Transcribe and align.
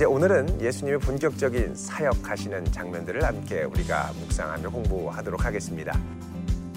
자, 0.00 0.04
이제 0.04 0.06
오늘은 0.06 0.62
예수님의 0.62 0.98
본격적인 1.00 1.74
사역하시는 1.74 2.72
장면들을 2.72 3.22
함께 3.22 3.64
우리가 3.64 4.14
묵상하며 4.18 4.70
공부하도록 4.70 5.44
하겠습니다. 5.44 5.92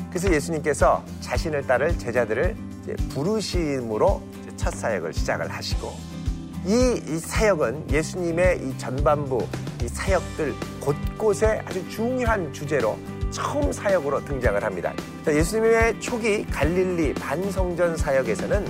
그래서 0.09 0.29
예수님께서 0.29 1.01
자신을 1.21 1.65
따를 1.65 1.97
제자들을 1.97 2.53
부르심으로 3.11 4.21
첫 4.57 4.75
사역을 4.75 5.13
시작을 5.13 5.49
하시고 5.49 5.93
이, 6.65 7.01
이, 7.07 7.17
사역은 7.17 7.91
예수님의 7.91 8.59
이 8.61 8.77
전반부 8.77 9.47
이 9.81 9.87
사역들 9.87 10.53
곳곳에 10.81 11.61
아주 11.65 11.87
중요한 11.87 12.51
주제로 12.51 12.99
처음 13.31 13.71
사역으로 13.71 14.25
등장을 14.25 14.61
합니다. 14.61 14.93
예수님의 15.25 16.01
초기 16.01 16.45
갈릴리 16.47 17.13
반성전 17.13 17.95
사역에서는 17.95 18.65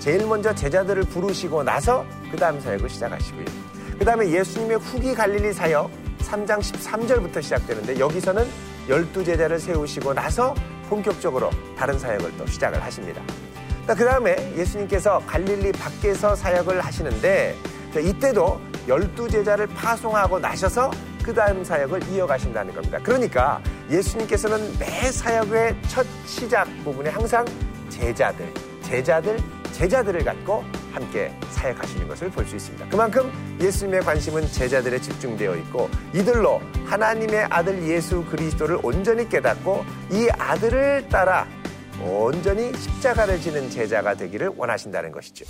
제일 0.00 0.26
먼저 0.26 0.54
제자들을 0.54 1.02
부르시고 1.02 1.62
나서 1.62 2.06
그 2.30 2.38
다음 2.38 2.58
사역을 2.58 2.88
시작하시고요. 2.88 3.77
그 3.98 4.04
다음에 4.04 4.30
예수님의 4.30 4.78
후기 4.78 5.14
갈릴리 5.14 5.52
사역 5.52 5.90
3장 6.20 6.60
13절부터 6.60 7.42
시작되는데 7.42 7.98
여기서는 7.98 8.46
열두 8.88 9.24
제자를 9.24 9.58
세우시고 9.58 10.14
나서 10.14 10.54
본격적으로 10.88 11.50
다른 11.76 11.98
사역을 11.98 12.36
또 12.38 12.46
시작을 12.46 12.82
하십니다. 12.82 13.20
그 13.86 14.04
다음에 14.04 14.36
예수님께서 14.56 15.18
갈릴리 15.26 15.72
밖에서 15.72 16.36
사역을 16.36 16.80
하시는데 16.80 17.56
이때도 17.96 18.60
열두 18.86 19.28
제자를 19.28 19.66
파송하고 19.66 20.38
나셔서 20.38 20.90
그 21.22 21.34
다음 21.34 21.64
사역을 21.64 22.08
이어가신다는 22.08 22.74
겁니다. 22.74 22.98
그러니까 23.02 23.60
예수님께서는 23.90 24.78
매 24.78 25.10
사역의 25.10 25.76
첫 25.88 26.06
시작 26.24 26.66
부분에 26.84 27.10
항상 27.10 27.44
제자들, 27.88 28.52
제자들, 28.82 29.38
제자들을 29.72 30.24
갖고 30.24 30.64
함께 30.98 31.32
사역하시는 31.50 32.08
것을 32.08 32.28
볼 32.30 32.44
수 32.48 32.56
있습니다. 32.56 32.88
그만큼 32.88 33.30
예수님의 33.60 34.00
관심은 34.00 34.50
제자들에 34.50 35.00
집중되어 35.00 35.54
있고 35.56 35.88
이들로 36.14 36.60
하나님의 36.86 37.46
아들 37.50 37.82
예수 37.86 38.24
그리스도를 38.24 38.78
온전히 38.82 39.28
깨닫고 39.28 39.84
이 40.10 40.28
아들을 40.38 41.08
따라 41.08 41.46
온전히 42.00 42.72
십자가를 42.74 43.40
지는 43.40 43.68
제자가 43.70 44.14
되기를 44.14 44.52
원하신다는 44.56 45.12
것이죠. 45.12 45.44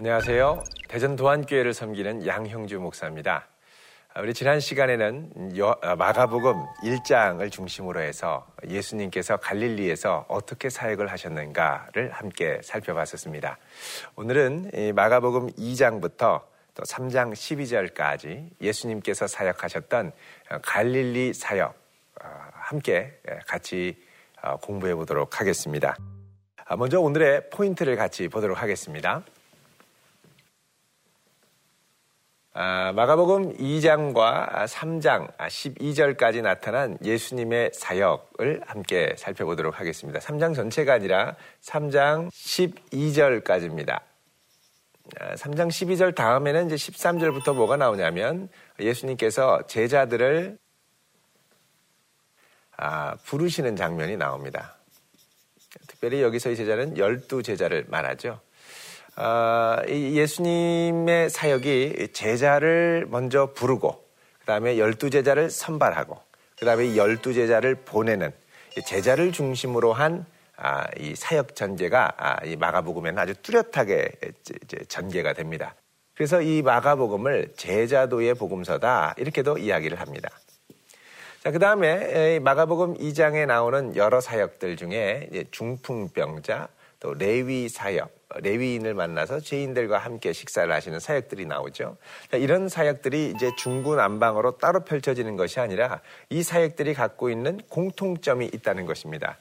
안녕하세요. 0.00 0.64
대전 0.88 1.14
도안교회를 1.14 1.74
섬기는 1.74 2.26
양형주 2.26 2.80
목사입니다. 2.80 3.48
우리 4.18 4.32
지난 4.32 4.58
시간에는 4.58 5.52
아, 5.82 5.94
마가복음 5.94 6.54
1장을 6.84 7.52
중심으로 7.52 8.00
해서 8.00 8.46
예수님께서 8.66 9.36
갈릴리에서 9.36 10.24
어떻게 10.28 10.70
사역을 10.70 11.08
하셨는가를 11.08 12.12
함께 12.12 12.60
살펴봤었습니다. 12.62 13.58
오늘은 14.16 14.70
마가복음 14.94 15.50
2장부터 15.50 16.44
또 16.74 16.82
3장 16.82 17.34
12절까지 17.34 18.48
예수님께서 18.62 19.26
사역하셨던 19.26 20.12
갈릴리 20.62 21.34
사역 21.34 21.74
아, 22.22 22.48
함께 22.52 23.20
같이 23.46 24.02
아, 24.40 24.56
공부해 24.56 24.94
보도록 24.94 25.38
하겠습니다. 25.40 25.94
먼저 26.78 26.98
오늘의 27.00 27.50
포인트를 27.50 27.96
같이 27.96 28.28
보도록 28.28 28.62
하겠습니다. 28.62 29.24
아, 32.52 32.90
마가복음 32.96 33.58
2장과 33.58 34.66
3장 34.66 35.36
12절까지 35.36 36.42
나타난 36.42 36.98
예수님의 37.04 37.70
사역을 37.72 38.62
함께 38.66 39.14
살펴보도록 39.16 39.78
하겠습니다. 39.78 40.18
3장 40.18 40.56
전체가 40.56 40.94
아니라 40.94 41.36
3장 41.62 42.28
12절까지입니다. 42.32 44.00
3장 45.36 45.68
12절 45.68 46.16
다음에는 46.16 46.66
이제 46.66 46.74
13절부터 46.74 47.54
뭐가 47.54 47.76
나오냐면 47.76 48.48
예수님께서 48.80 49.62
제자들을 49.68 50.58
아, 52.78 53.14
부르시는 53.26 53.76
장면이 53.76 54.16
나옵니다. 54.16 54.74
특별히 55.86 56.20
여기서 56.20 56.50
이 56.50 56.56
제자는 56.56 56.98
열두 56.98 57.44
제자를 57.44 57.84
말하죠. 57.86 58.40
아, 59.22 59.82
예수님의 59.86 61.28
사역이 61.28 62.08
제자를 62.14 63.06
먼저 63.10 63.52
부르고 63.52 64.02
그 64.38 64.46
다음에 64.46 64.78
열두 64.78 65.10
제자를 65.10 65.50
선발하고 65.50 66.18
그 66.58 66.64
다음에 66.64 66.96
열두 66.96 67.34
제자를 67.34 67.74
보내는 67.74 68.32
제자를 68.86 69.30
중심으로 69.32 69.92
한이 69.92 70.24
아, 70.56 70.86
사역 71.16 71.54
전개가 71.54 72.12
아, 72.16 72.44
이 72.46 72.56
마가복음에는 72.56 73.18
아주 73.18 73.34
뚜렷하게 73.42 74.10
전개가 74.88 75.34
됩니다. 75.34 75.74
그래서 76.14 76.40
이 76.40 76.62
마가복음을 76.62 77.52
제자도의 77.58 78.32
복음서다 78.32 79.16
이렇게도 79.18 79.58
이야기를 79.58 80.00
합니다. 80.00 80.30
자, 81.44 81.50
그 81.50 81.58
다음에 81.58 82.38
마가복음 82.38 82.94
2장에 82.96 83.44
나오는 83.44 83.96
여러 83.96 84.22
사역들 84.22 84.76
중에 84.76 85.28
중풍병자, 85.50 86.68
또 87.00 87.14
레위 87.14 87.68
사역, 87.68 88.19
레위인을 88.42 88.94
만나서 88.94 89.40
죄인들과 89.40 89.98
함께 89.98 90.32
식사를 90.32 90.72
하시는 90.72 91.00
사역들이 91.00 91.46
나오죠. 91.46 91.96
이런 92.34 92.68
사역들이 92.68 93.32
이제 93.34 93.50
중구난방으로 93.58 94.58
따로 94.58 94.80
펼쳐지는 94.80 95.36
것이 95.36 95.60
아니라 95.60 96.00
이 96.28 96.42
사역들이 96.42 96.94
갖고 96.94 97.30
있는 97.30 97.60
공통점이 97.68 98.46
있다는 98.52 98.86
것입니다. 98.86 99.38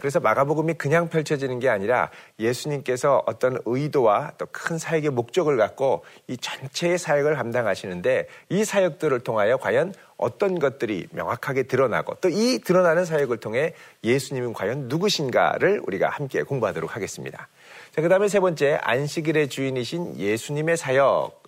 그래서 0.00 0.20
마가복음이 0.20 0.74
그냥 0.74 1.08
펼쳐지는 1.08 1.60
게 1.60 1.68
아니라 1.68 2.10
예수님께서 2.38 3.22
어떤 3.26 3.58
의도와 3.66 4.32
또 4.38 4.46
큰 4.52 4.78
사역의 4.78 5.10
목적을 5.10 5.56
갖고 5.56 6.04
이 6.28 6.36
전체의 6.36 6.98
사역을 6.98 7.34
감당하시는데 7.36 8.28
이 8.50 8.64
사역들을 8.64 9.20
통하여 9.20 9.56
과연 9.56 9.94
어떤 10.16 10.58
것들이 10.58 11.08
명확하게 11.10 11.64
드러나고 11.64 12.14
또 12.20 12.28
이 12.28 12.60
드러나는 12.60 13.04
사역을 13.04 13.38
통해 13.38 13.74
예수님은 14.04 14.52
과연 14.52 14.88
누구신가를 14.88 15.82
우리가 15.86 16.08
함께 16.08 16.42
공부하도록 16.42 16.94
하겠습니다. 16.94 17.48
자, 17.92 18.00
그 18.00 18.08
다음에 18.08 18.26
세 18.26 18.40
번째, 18.40 18.78
안식일의 18.80 19.50
주인이신 19.50 20.18
예수님의 20.18 20.78
사역. 20.78 21.42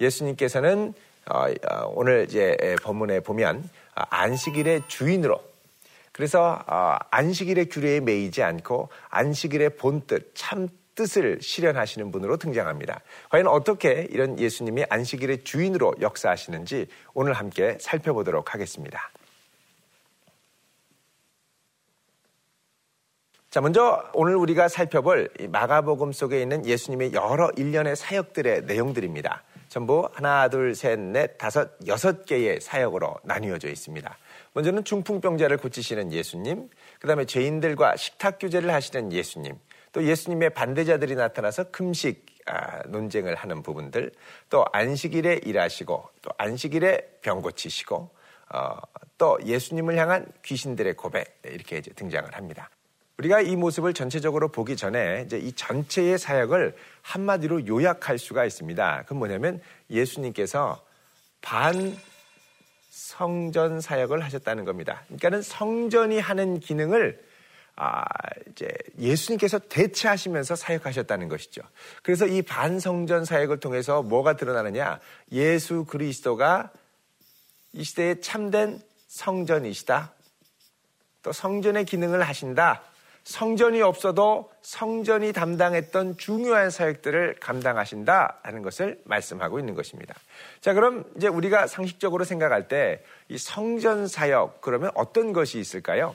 예수님께서는 0.00 0.94
어, 1.28 1.46
어, 1.46 1.92
오늘 1.96 2.26
이제 2.28 2.76
본문에 2.84 3.18
보면 3.20 3.68
어, 3.96 4.02
안식일의 4.08 4.82
주인으로 4.86 5.42
그래서 6.12 6.62
안식일의 7.10 7.70
규례에 7.70 7.98
매이지 7.98 8.44
않고 8.44 8.88
안식일의 9.08 9.70
본뜻, 9.70 10.30
참 10.34 10.68
뜻을 10.94 11.40
실현하시는 11.42 12.12
분으로 12.12 12.36
등장합니다. 12.36 13.00
과연 13.30 13.48
어떻게 13.48 14.06
이런 14.10 14.38
예수님이 14.38 14.84
안식일의 14.88 15.42
주인으로 15.42 15.96
역사하시는지 16.00 16.86
오늘 17.14 17.32
함께 17.32 17.78
살펴보도록 17.80 18.54
하겠습니다. 18.54 19.10
자, 23.54 23.60
먼저 23.60 24.02
오늘 24.14 24.34
우리가 24.34 24.66
살펴볼 24.66 25.30
마가복음 25.48 26.10
속에 26.10 26.42
있는 26.42 26.66
예수님의 26.66 27.12
여러 27.12 27.50
일련의 27.56 27.94
사역들의 27.94 28.62
내용들입니다. 28.62 29.44
전부 29.68 30.08
하나, 30.12 30.48
둘, 30.48 30.74
셋, 30.74 30.98
넷, 30.98 31.38
다섯, 31.38 31.70
여섯 31.86 32.26
개의 32.26 32.60
사역으로 32.60 33.14
나뉘어져 33.22 33.68
있습니다. 33.68 34.18
먼저는 34.54 34.82
중풍병자를 34.82 35.58
고치시는 35.58 36.12
예수님, 36.12 36.68
그 36.98 37.06
다음에 37.06 37.26
죄인들과 37.26 37.94
식탁 37.94 38.40
규제를 38.40 38.72
하시는 38.72 39.12
예수님, 39.12 39.54
또 39.92 40.02
예수님의 40.02 40.50
반대자들이 40.50 41.14
나타나서 41.14 41.70
금식 41.70 42.26
아, 42.46 42.82
논쟁을 42.88 43.36
하는 43.36 43.62
부분들, 43.62 44.10
또 44.50 44.64
안식일에 44.72 45.42
일하시고, 45.44 46.08
또 46.22 46.30
안식일에 46.38 47.20
병 47.22 47.40
고치시고, 47.40 48.10
어, 48.52 48.76
또 49.16 49.38
예수님을 49.44 49.96
향한 49.96 50.26
귀신들의 50.42 50.94
고백 50.94 51.40
이렇게 51.44 51.80
등장을 51.82 52.34
합니다. 52.34 52.68
우리가 53.18 53.40
이 53.40 53.54
모습을 53.56 53.94
전체적으로 53.94 54.48
보기 54.48 54.76
전에 54.76 55.22
이제 55.24 55.38
이 55.38 55.52
전체의 55.52 56.18
사역을 56.18 56.76
한마디로 57.02 57.66
요약할 57.66 58.18
수가 58.18 58.44
있습니다. 58.44 59.02
그건 59.02 59.18
뭐냐면 59.18 59.60
예수님께서 59.90 60.84
반 61.40 61.96
성전 62.90 63.80
사역을 63.80 64.24
하셨다는 64.24 64.64
겁니다. 64.64 65.02
그러니까는 65.06 65.42
성전이 65.42 66.18
하는 66.18 66.58
기능을 66.58 67.22
아, 67.76 68.04
이제 68.48 68.68
예수님께서 68.98 69.58
대체하시면서 69.58 70.54
사역하셨다는 70.54 71.28
것이죠. 71.28 71.62
그래서 72.02 72.26
이 72.26 72.40
반성전 72.40 73.24
사역을 73.24 73.58
통해서 73.58 74.02
뭐가 74.02 74.36
드러나느냐? 74.36 75.00
예수 75.32 75.84
그리스도가 75.84 76.70
이 77.72 77.82
시대에 77.82 78.20
참된 78.20 78.80
성전이시다. 79.08 80.12
또 81.22 81.32
성전의 81.32 81.84
기능을 81.84 82.22
하신다. 82.22 82.82
성전이 83.24 83.80
없어도 83.80 84.50
성전이 84.62 85.32
담당했던 85.32 86.18
중요한 86.18 86.70
사역들을 86.70 87.36
감당하신다 87.40 88.40
하는 88.42 88.62
것을 88.62 89.00
말씀하고 89.04 89.58
있는 89.58 89.74
것입니다. 89.74 90.14
자, 90.60 90.74
그럼 90.74 91.04
이제 91.16 91.28
우리가 91.28 91.66
상식적으로 91.66 92.24
생각할 92.24 92.68
때 92.68 93.02
이 93.28 93.38
성전 93.38 94.06
사역 94.06 94.60
그러면 94.60 94.90
어떤 94.94 95.32
것이 95.32 95.58
있을까요? 95.58 96.14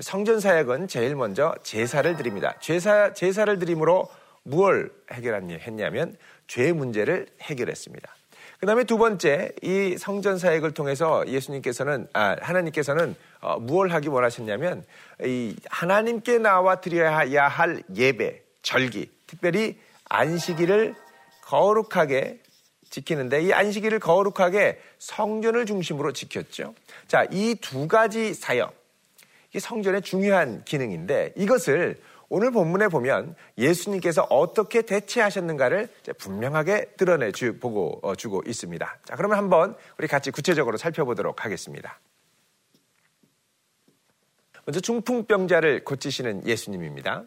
성전 0.00 0.40
사역은 0.40 0.88
제일 0.88 1.14
먼저 1.14 1.54
제사를 1.62 2.16
드립니다. 2.16 2.54
제사 2.60 3.12
제사를 3.12 3.58
드림으로 3.58 4.08
무엇을 4.42 4.90
해결했냐면 5.10 6.16
죄 6.46 6.72
문제를 6.72 7.26
해결했습니다. 7.42 8.15
그 8.58 8.66
다음에 8.66 8.84
두 8.84 8.96
번째, 8.96 9.52
이 9.62 9.96
성전 9.98 10.38
사역을 10.38 10.72
통해서 10.72 11.26
예수님께서는, 11.26 12.08
아, 12.14 12.36
하나님께서는 12.40 13.14
어, 13.40 13.58
무엇을 13.60 13.92
하기 13.94 14.08
원하셨냐면, 14.08 14.84
이 15.24 15.54
하나님께 15.68 16.38
나와 16.38 16.80
드려야 16.80 17.48
할 17.48 17.82
예배, 17.94 18.42
절기, 18.62 19.10
특별히 19.26 19.78
안식일을 20.08 20.94
거룩하게 21.42 22.40
지키는데 22.88 23.42
이 23.42 23.52
안식일을 23.52 23.98
거룩하게 24.00 24.80
성전을 24.98 25.66
중심으로 25.66 26.12
지켰죠. 26.12 26.74
자, 27.08 27.26
이 27.30 27.56
두 27.60 27.86
가지 27.88 28.32
사역, 28.32 28.74
이 29.54 29.60
성전의 29.60 30.02
중요한 30.02 30.64
기능인데 30.64 31.34
이것을 31.36 31.96
오늘 32.28 32.50
본문에 32.50 32.88
보면 32.88 33.34
예수님께서 33.56 34.22
어떻게 34.30 34.82
대체하셨는가를 34.82 35.88
분명하게 36.18 36.92
드러내 36.96 37.32
주, 37.32 37.58
보고 37.58 38.00
어, 38.02 38.14
주고 38.14 38.42
있습니다. 38.46 38.98
자, 39.04 39.16
그러면 39.16 39.38
한번 39.38 39.76
우리 39.98 40.08
같이 40.08 40.30
구체적으로 40.30 40.76
살펴보도록 40.76 41.44
하겠습니다. 41.44 42.00
먼저 44.64 44.80
중풍병자를 44.80 45.84
고치시는 45.84 46.46
예수님입니다. 46.46 47.24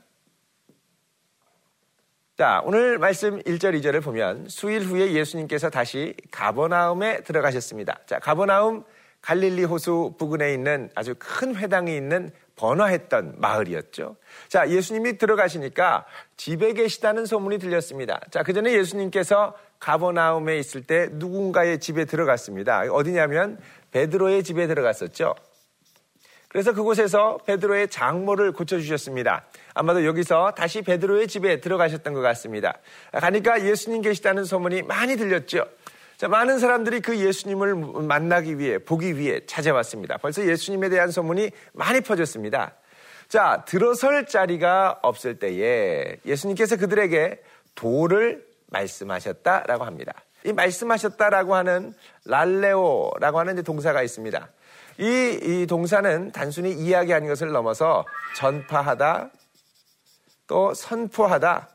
자, 2.38 2.62
오늘 2.66 2.98
말씀 2.98 3.42
1절, 3.44 3.82
2절을 3.82 4.04
보면 4.04 4.48
수일 4.50 4.82
후에 4.84 5.14
예수님께서 5.14 5.70
다시 5.70 6.16
가버나움에 6.32 7.22
들어가셨습니다. 7.24 8.00
자, 8.06 8.20
가버나움 8.20 8.84
갈릴리 9.22 9.66
호수 9.66 10.16
부근에 10.18 10.54
있는 10.54 10.90
아주 10.96 11.16
큰 11.20 11.56
회당이 11.56 11.96
있는 11.96 12.32
번화했던 12.60 13.36
마을이었죠. 13.38 14.18
자, 14.50 14.70
예수님이 14.70 15.18
들어가시니까 15.18 16.06
집에 16.36 16.74
계시다는 16.74 17.26
소문이 17.26 17.58
들렸습니다. 17.58 18.20
자, 18.32 18.44
그 18.44 18.52
전에 18.52 18.74
예수님께서 18.74 19.56
가버나움에 19.80 20.58
있을 20.60 20.84
때 20.84 21.08
누군가의 21.14 21.80
집에 21.80 22.04
들어갔습니다. 22.04 22.82
어디냐면 22.92 23.58
베드로의 23.92 24.44
집에 24.44 24.68
들어갔었죠. 24.68 25.36
그래서 26.50 26.74
그곳에서 26.74 27.38
베드로의 27.46 27.90
장모를 27.90 28.52
고쳐주셨습니다. 28.52 29.46
아마도 29.76 30.04
여기서 30.04 30.52
다시 30.58 30.82
베드로의 30.82 31.28
집에 31.28 31.62
들어가셨던 31.62 32.14
것 32.14 32.22
같습니다. 32.22 32.74
가니까 33.14 33.64
예수님 33.64 34.02
계시다는 34.02 34.44
소문이 34.44 34.82
많이 34.82 35.16
들렸죠. 35.16 35.66
자, 36.20 36.28
많은 36.28 36.60
사람들이 36.60 37.00
그 37.00 37.18
예수님을 37.18 37.76
만나기 38.04 38.60
위해, 38.60 38.78
보기 38.78 39.18
위해 39.18 39.40
찾아왔습니다. 39.46 40.18
벌써 40.18 40.46
예수님에 40.46 40.90
대한 40.90 41.12
소문이 41.12 41.50
많이 41.72 42.02
퍼졌습니다. 42.02 42.74
자, 43.30 43.64
들어설 43.66 44.26
자리가 44.26 45.00
없을 45.02 45.40
때에 45.40 46.18
예수님께서 46.26 46.76
그들에게 46.76 47.42
도를 47.74 48.46
말씀하셨다라고 48.68 49.86
합니다. 49.86 50.12
이 50.44 50.52
말씀하셨다라고 50.52 51.56
하는 51.56 51.94
랄레오라고 52.26 53.40
하는 53.40 53.64
동사가 53.64 54.04
있습니다. 54.04 54.50
이, 54.98 55.40
이 55.42 55.68
동사는 55.68 56.34
단순히 56.34 56.74
이야기하는 56.74 57.30
것을 57.30 57.54
넘어서 57.54 58.04
전파하다, 58.36 59.30
또 60.48 60.74
선포하다, 60.74 61.70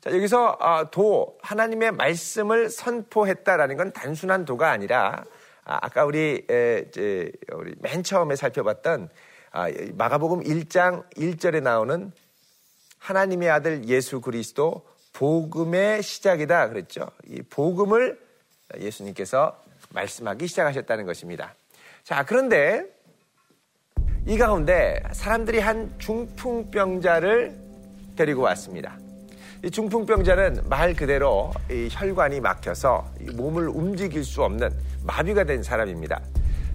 자, 0.00 0.10
여기서 0.12 0.56
어, 0.58 0.90
도 0.90 1.36
하나님의 1.42 1.92
말씀을 1.92 2.70
선포했다라는 2.70 3.76
건 3.76 3.92
단순한 3.92 4.46
도가 4.46 4.70
아니라 4.70 5.24
아, 5.64 5.78
아까 5.82 6.06
우리 6.06 6.38
이제 6.38 7.30
우리 7.52 7.74
맨 7.80 8.02
처음에 8.02 8.34
살펴봤던 8.34 9.10
아, 9.52 9.66
마가복음 9.94 10.42
1장 10.42 11.04
1절에 11.16 11.62
나오는 11.62 12.12
하나님의 12.98 13.50
아들 13.50 13.88
예수 13.88 14.22
그리스도 14.22 14.86
복음의 15.12 16.02
시작이다 16.02 16.68
그랬죠. 16.68 17.06
이 17.26 17.42
복음을 17.42 18.18
예수님께서 18.78 19.60
말씀하기 19.90 20.46
시작하셨다는 20.46 21.04
것입니다. 21.04 21.54
자, 22.04 22.24
그런데 22.24 22.86
이 24.26 24.38
가운데 24.38 25.02
사람들이 25.12 25.58
한 25.58 25.98
중풍병자를 25.98 27.58
데리고 28.16 28.42
왔습니다. 28.42 28.98
이 29.62 29.70
중풍병자는 29.70 30.68
말 30.68 30.94
그대로 30.94 31.52
혈관이 31.90 32.40
막혀서 32.40 33.06
몸을 33.34 33.68
움직일 33.68 34.24
수 34.24 34.42
없는 34.42 34.70
마비가 35.04 35.44
된 35.44 35.62
사람입니다. 35.62 36.20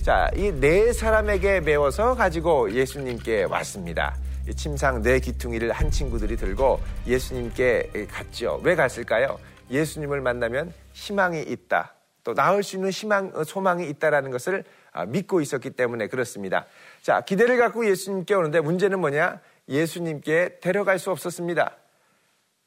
자, 0.03 0.29
이 0.35 0.51
네 0.51 0.93
사람에게 0.93 1.61
매워서 1.61 2.13
가지고 2.13 2.71
예수님께 2.71 3.45
왔습니다. 3.45 4.15
침상 4.55 5.01
네 5.01 5.19
기퉁이를 5.19 5.71
한 5.71 5.89
친구들이 5.89 6.37
들고 6.37 6.79
예수님께 7.07 8.07
갔죠. 8.11 8.61
왜 8.63 8.75
갔을까요? 8.75 9.39
예수님을 9.71 10.21
만나면 10.21 10.71
희망이 10.93 11.41
있다. 11.41 11.95
또 12.23 12.35
나을 12.35 12.61
수 12.61 12.75
있는 12.75 12.91
희망, 12.91 13.31
소망이 13.43 13.87
있다라는 13.89 14.29
것을 14.29 14.63
아, 14.91 15.05
믿고 15.05 15.41
있었기 15.41 15.71
때문에 15.71 16.07
그렇습니다. 16.07 16.67
자, 17.01 17.21
기대를 17.21 17.57
갖고 17.57 17.87
예수님께 17.87 18.35
오는데 18.35 18.61
문제는 18.61 18.99
뭐냐? 18.99 19.39
예수님께 19.67 20.59
데려갈 20.61 20.99
수 20.99 21.09
없었습니다. 21.09 21.75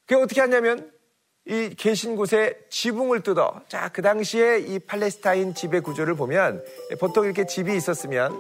그게 0.09 0.23
어떻게 0.23 0.41
하냐면 0.41 0.91
이 1.45 1.75
계신 1.77 2.17
곳에 2.17 2.59
지붕을 2.71 3.23
뜯어 3.23 3.61
자 3.69 3.91
그 3.93 4.01
당시에 4.01 4.59
이 4.61 4.79
팔레스타인 4.79 5.55
지배 5.55 5.81
구조를 5.81 6.15
보면 6.15 6.65
보통 6.99 7.27
이렇게 7.27 7.47
집이 7.47 7.77
있었으면 7.77 8.33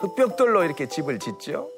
흙벽돌로 0.00 0.64
이렇게 0.64 0.88
집을 0.88 1.18
짓죠. 1.18 1.70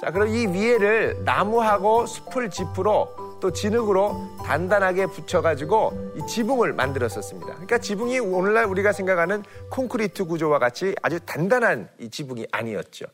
자 0.00 0.10
그럼 0.10 0.28
이 0.28 0.46
위에를 0.46 1.22
나무하고 1.24 2.06
숲을 2.06 2.48
지프로 2.48 3.08
또 3.40 3.52
진흙으로 3.52 4.38
단단하게 4.44 5.06
붙여가지고 5.06 6.12
이 6.16 6.26
지붕을 6.26 6.72
만들었었습니다. 6.72 7.46
그러니까 7.52 7.78
지붕이 7.78 8.20
오늘날 8.20 8.64
우리가 8.64 8.92
생각하는 8.92 9.42
콘크리트 9.70 10.24
구조와 10.24 10.58
같이 10.58 10.94
아주 11.02 11.20
단단한 11.20 11.90
이 11.98 12.08
지붕이 12.08 12.46
아니었죠. 12.50 13.04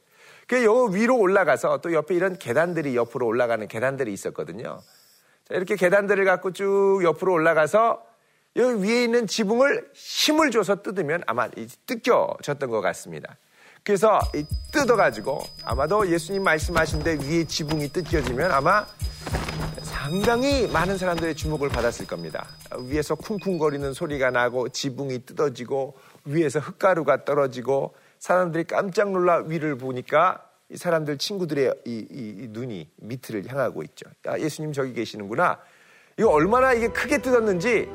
그여 0.47 0.85
위로 0.85 1.19
올라가서 1.19 1.79
또 1.79 1.93
옆에 1.93 2.15
이런 2.15 2.39
계단들이 2.39 2.97
옆으로 2.97 3.27
올라가는 3.27 3.67
계단들이 3.67 4.13
있었거든요. 4.13 4.81
자, 5.49 5.55
이렇게 5.55 5.77
계단들을 5.77 6.25
갖고 6.25 6.53
쭉 6.53 7.01
옆으로 7.03 7.33
올라가서 7.33 8.03
여기 8.57 8.85
위에 8.85 9.05
있는 9.05 9.27
지붕을 9.27 9.91
힘을 9.95 10.51
줘서 10.51 10.83
뜯으면 10.83 11.23
아마 11.27 11.49
뜯겨졌던 11.87 12.71
것 12.71 12.81
같습니다. 12.81 13.37
그래서 13.83 14.19
뜯어가지고 14.73 15.43
아마도 15.65 16.11
예수님 16.11 16.43
말씀하신 16.43 17.03
데 17.03 17.19
위에 17.21 17.45
지붕이 17.45 17.89
뜯겨지면 17.89 18.51
아마 18.51 18.87
상당히 19.83 20.69
많은 20.69 20.97
사람들의 20.97 21.35
주목을 21.35 21.69
받았을 21.69 22.07
겁니다. 22.07 22.47
위에서 22.79 23.15
쿵쿵거리는 23.15 23.93
소리가 23.93 24.31
나고 24.31 24.69
지붕이 24.69 25.27
뜯어지고 25.27 25.95
위에서 26.25 26.61
흙가루가 26.61 27.25
떨어지고 27.25 27.95
사람들이 28.25 28.65
깜짝 28.65 29.11
놀라 29.11 29.43
위를 29.45 29.77
보니까 29.77 30.49
이 30.71 30.79
사람들 30.79 31.19
친구들의 31.19 31.75
이, 31.85 31.91
이, 32.11 32.45
이 32.45 32.49
눈이 32.49 32.91
밑을 32.97 33.47
향하고 33.47 33.83
있죠. 33.83 34.09
야, 34.27 34.39
예수님 34.39 34.73
저기 34.73 34.95
계시는구나. 34.95 35.61
이거 36.17 36.31
얼마나 36.31 36.73
이게 36.73 36.89
크게 36.89 37.19
뜯었는지 37.19 37.87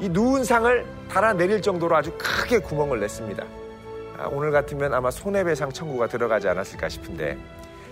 이 0.00 0.08
누운 0.08 0.42
상을 0.42 0.84
달아내릴 1.08 1.62
정도로 1.62 1.94
아주 1.94 2.12
크게 2.18 2.58
구멍을 2.58 2.98
냈습니다. 2.98 3.46
아, 4.18 4.26
오늘 4.26 4.50
같으면 4.50 4.92
아마 4.92 5.12
손해배상 5.12 5.70
청구가 5.70 6.08
들어가지 6.08 6.48
않았을까 6.48 6.88
싶은데. 6.88 7.38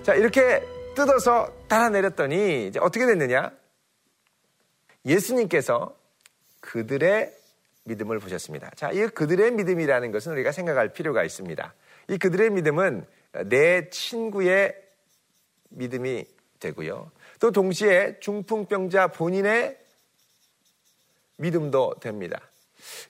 자, 0.02 0.16
이렇게 0.16 0.66
뜯어서 0.96 1.48
달아내렸더니 1.68 2.66
이제 2.66 2.80
어떻게 2.80 3.06
됐느냐? 3.06 3.52
예수님께서 5.06 5.96
그들의 6.58 7.32
믿음을 7.84 8.18
보셨습니다. 8.18 8.70
자, 8.74 8.90
이 8.90 9.06
그들의 9.06 9.52
믿음이라는 9.52 10.10
것은 10.10 10.32
우리가 10.32 10.52
생각할 10.52 10.92
필요가 10.92 11.22
있습니다. 11.22 11.74
이 12.08 12.18
그들의 12.18 12.50
믿음은 12.50 13.06
내 13.46 13.88
친구의 13.90 14.75
믿음이 15.70 16.25
되고요. 16.61 17.11
또 17.40 17.50
동시에 17.50 18.20
중풍병자 18.20 19.08
본인의 19.08 19.78
믿음도 21.37 21.94
됩니다. 22.00 22.40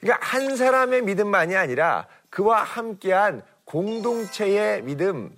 그러니까 0.00 0.26
한 0.26 0.56
사람의 0.56 1.02
믿음만이 1.02 1.56
아니라 1.56 2.08
그와 2.30 2.62
함께한 2.62 3.42
공동체의 3.64 4.82
믿음. 4.82 5.36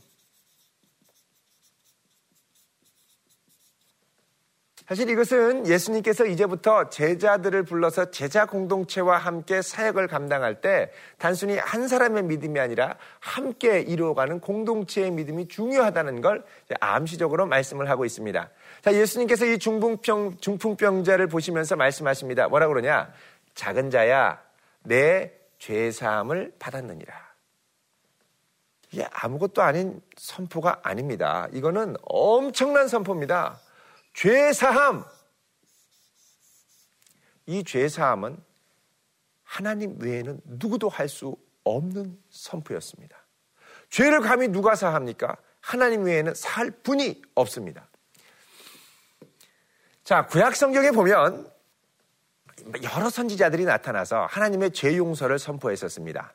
사실 4.88 5.10
이것은 5.10 5.66
예수님께서 5.66 6.26
이제부터 6.26 6.90
제자들을 6.90 7.64
불러서 7.64 8.12
제자 8.12 8.46
공동체와 8.46 9.18
함께 9.18 9.60
사역을 9.60 10.06
감당할 10.06 10.60
때 10.60 10.92
단순히 11.18 11.58
한 11.58 11.88
사람의 11.88 12.22
믿음이 12.22 12.60
아니라 12.60 12.96
함께 13.18 13.80
이루어가는 13.80 14.38
공동체의 14.38 15.10
믿음이 15.10 15.48
중요하다는 15.48 16.20
걸 16.20 16.44
암시적으로 16.78 17.46
말씀을 17.46 17.90
하고 17.90 18.04
있습니다. 18.04 18.48
자, 18.82 18.94
예수님께서 18.94 19.46
이 19.46 19.58
중풍병, 19.58 20.36
중풍병자를 20.38 21.26
보시면서 21.26 21.74
말씀하십니다. 21.74 22.46
뭐라 22.46 22.68
그러냐? 22.68 23.10
작은 23.56 23.90
자야, 23.90 24.40
내 24.84 25.32
죄사함을 25.58 26.52
받았느니라. 26.60 27.12
이게 28.92 29.04
아무것도 29.10 29.62
아닌 29.62 30.00
선포가 30.16 30.78
아닙니다. 30.84 31.48
이거는 31.52 31.96
엄청난 32.04 32.86
선포입니다. 32.86 33.58
죄사함. 34.16 35.04
이 37.44 37.62
죄사함은 37.62 38.42
하나님 39.44 40.00
외에는 40.00 40.40
누구도 40.44 40.88
할 40.88 41.08
수 41.08 41.36
없는 41.64 42.18
선포였습니다. 42.30 43.16
죄를 43.90 44.20
감히 44.20 44.48
누가 44.48 44.74
사합니까? 44.74 45.36
하나님 45.60 46.04
외에는 46.04 46.34
살 46.34 46.70
분이 46.70 47.22
없습니다. 47.34 47.88
자, 50.02 50.26
구약 50.26 50.56
성경에 50.56 50.92
보면 50.92 51.50
여러 52.84 53.10
선지자들이 53.10 53.64
나타나서 53.64 54.26
하나님의 54.30 54.70
죄 54.70 54.96
용서를 54.96 55.38
선포했었습니다. 55.38 56.32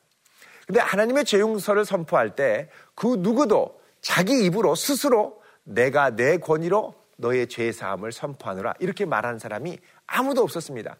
근데 0.67 0.79
하나님의 0.79 1.25
죄 1.25 1.39
용서를 1.39 1.85
선포할 1.85 2.35
때 2.35 2.69
그 2.93 3.15
누구도 3.19 3.81
자기 4.01 4.45
입으로 4.45 4.75
스스로 4.75 5.41
내가 5.63 6.11
내 6.11 6.37
권위로 6.37 7.00
너의 7.21 7.47
죄 7.47 7.71
사함을 7.71 8.11
선포하노라 8.11 8.73
이렇게 8.79 9.05
말하는 9.05 9.39
사람이 9.39 9.77
아무도 10.07 10.41
없었습니다. 10.41 10.97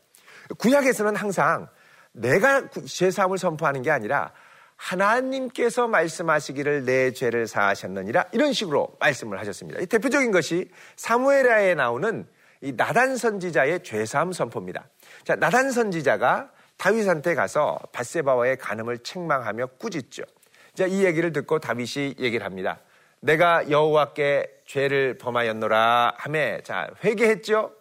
구약에서는 0.57 1.15
항상 1.15 1.67
내가 2.13 2.69
죄 2.85 3.11
사함을 3.11 3.37
선포하는 3.37 3.81
게 3.81 3.91
아니라 3.91 4.31
하나님께서 4.75 5.87
말씀하시기를 5.87 6.85
내 6.85 7.11
죄를 7.11 7.45
사하셨느니라 7.47 8.25
이런 8.31 8.51
식으로 8.51 8.95
말씀을 8.99 9.39
하셨습니다. 9.39 9.83
대표적인 9.85 10.31
것이 10.31 10.69
사무엘하에 10.95 11.75
나오는 11.75 12.25
이 12.61 12.73
나단 12.75 13.17
선지자의 13.17 13.83
죄 13.83 14.05
사함 14.05 14.31
선포입니다. 14.31 14.87
자, 15.23 15.35
나단 15.35 15.71
선지자가 15.71 16.51
다윗한테 16.77 17.35
가서 17.35 17.79
바세바와의 17.91 18.57
간음을 18.57 18.99
책망하며 18.99 19.67
꾸짖죠. 19.79 20.23
자, 20.73 20.85
이 20.87 21.05
얘기를 21.05 21.31
듣고 21.31 21.59
다윗이 21.59 22.15
얘기를 22.19 22.43
합니다. 22.45 22.79
내가 23.21 23.69
여호와께 23.69 24.61
죄를 24.65 25.17
범하였노라 25.17 26.15
하매 26.17 26.61
자, 26.63 26.89
회개했죠. 27.03 27.71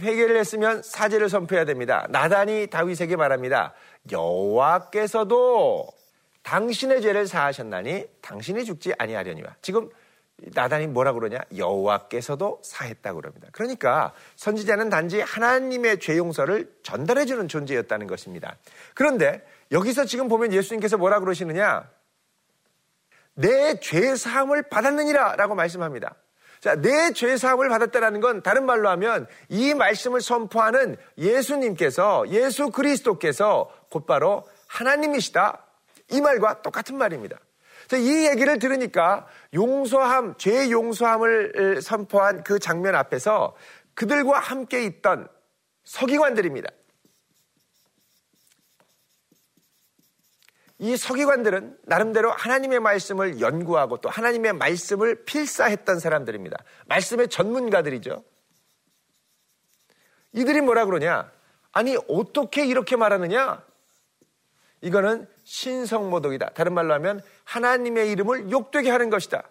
회개를 0.00 0.36
했으면 0.36 0.82
사죄를 0.82 1.28
선포해야 1.28 1.64
됩니다. 1.64 2.06
나단이 2.10 2.68
다윗에게 2.68 3.16
말합니다. 3.16 3.74
여호와께서도 4.10 5.86
당신의 6.42 7.02
죄를 7.02 7.26
사하셨나니 7.26 8.06
당신이 8.20 8.64
죽지 8.64 8.94
아니하려니와. 8.98 9.56
지금 9.60 9.90
나단이 10.54 10.88
뭐라 10.88 11.12
그러냐? 11.12 11.38
여호와께서도 11.56 12.60
사했다 12.64 13.12
그럽니다. 13.12 13.48
그러니까 13.52 14.12
선지자는 14.36 14.88
단지 14.88 15.20
하나님의 15.20 16.00
죄 16.00 16.16
용서를 16.16 16.72
전달해 16.82 17.26
주는 17.26 17.46
존재였다는 17.46 18.06
것입니다. 18.08 18.56
그런데 18.94 19.44
여기서 19.70 20.04
지금 20.04 20.28
보면 20.28 20.52
예수님께서 20.52 20.96
뭐라 20.96 21.20
그러시느냐? 21.20 21.88
내 23.34 23.80
죄 23.80 24.14
사함을 24.16 24.64
받았느니라 24.64 25.36
라고 25.36 25.54
말씀합니다. 25.54 26.14
자, 26.60 26.76
내 26.76 27.12
죄 27.12 27.36
사함을 27.36 27.68
받았다라는 27.68 28.20
건 28.20 28.42
다른 28.42 28.66
말로 28.66 28.88
하면 28.90 29.26
이 29.48 29.74
말씀을 29.74 30.20
선포하는 30.20 30.96
예수님께서 31.18 32.28
예수 32.28 32.70
그리스도께서 32.70 33.70
곧바로 33.90 34.44
하나님이시다. 34.68 35.64
이 36.10 36.20
말과 36.20 36.62
똑같은 36.62 36.96
말입니다. 36.96 37.38
이 37.94 38.26
얘기를 38.26 38.58
들으니까 38.58 39.26
용서함, 39.52 40.36
죄 40.38 40.70
용서함을 40.70 41.80
선포한 41.82 42.42
그 42.42 42.58
장면 42.58 42.94
앞에서 42.94 43.54
그들과 43.94 44.38
함께 44.38 44.84
있던 44.84 45.28
서기관들입니다. 45.84 46.70
이 50.82 50.96
서기관들은 50.96 51.78
나름대로 51.82 52.32
하나님의 52.32 52.80
말씀을 52.80 53.40
연구하고 53.40 53.98
또 54.00 54.08
하나님의 54.08 54.54
말씀을 54.54 55.24
필사했던 55.24 56.00
사람들입니다. 56.00 56.56
말씀의 56.86 57.28
전문가들이죠. 57.28 58.24
이들이 60.32 60.60
뭐라 60.60 60.86
그러냐? 60.86 61.30
아니, 61.70 61.96
어떻게 62.08 62.66
이렇게 62.66 62.96
말하느냐? 62.96 63.64
이거는 64.80 65.28
신성모독이다. 65.44 66.50
다른 66.54 66.74
말로 66.74 66.94
하면 66.94 67.22
하나님의 67.44 68.10
이름을 68.10 68.50
욕되게 68.50 68.90
하는 68.90 69.08
것이다. 69.08 69.48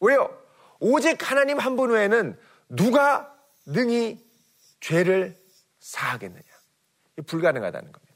왜요? 0.00 0.36
오직 0.80 1.30
하나님 1.30 1.60
한 1.60 1.76
분 1.76 1.90
외에는 1.90 2.36
누가 2.70 3.32
능히 3.66 4.18
죄를 4.80 5.36
사하겠느냐. 5.78 6.42
불가능하다는 7.24 7.92
겁니다. 7.92 8.10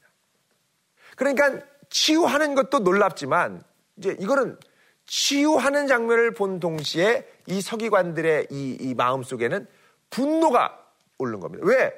그러니까 1.15 1.61
치유하는 1.95 2.55
것도 2.55 2.79
놀랍지만 2.79 3.63
이제 3.95 4.17
이거는 4.19 4.59
치유하는 5.05 5.87
장면을 5.87 6.33
본 6.33 6.59
동시에 6.59 7.25
이 7.45 7.61
서기관들의 7.61 8.47
이, 8.51 8.77
이 8.81 8.93
마음 8.93 9.23
속에는 9.23 9.65
분노가 10.09 10.77
오른 11.17 11.39
겁니다. 11.39 11.63
왜? 11.65 11.93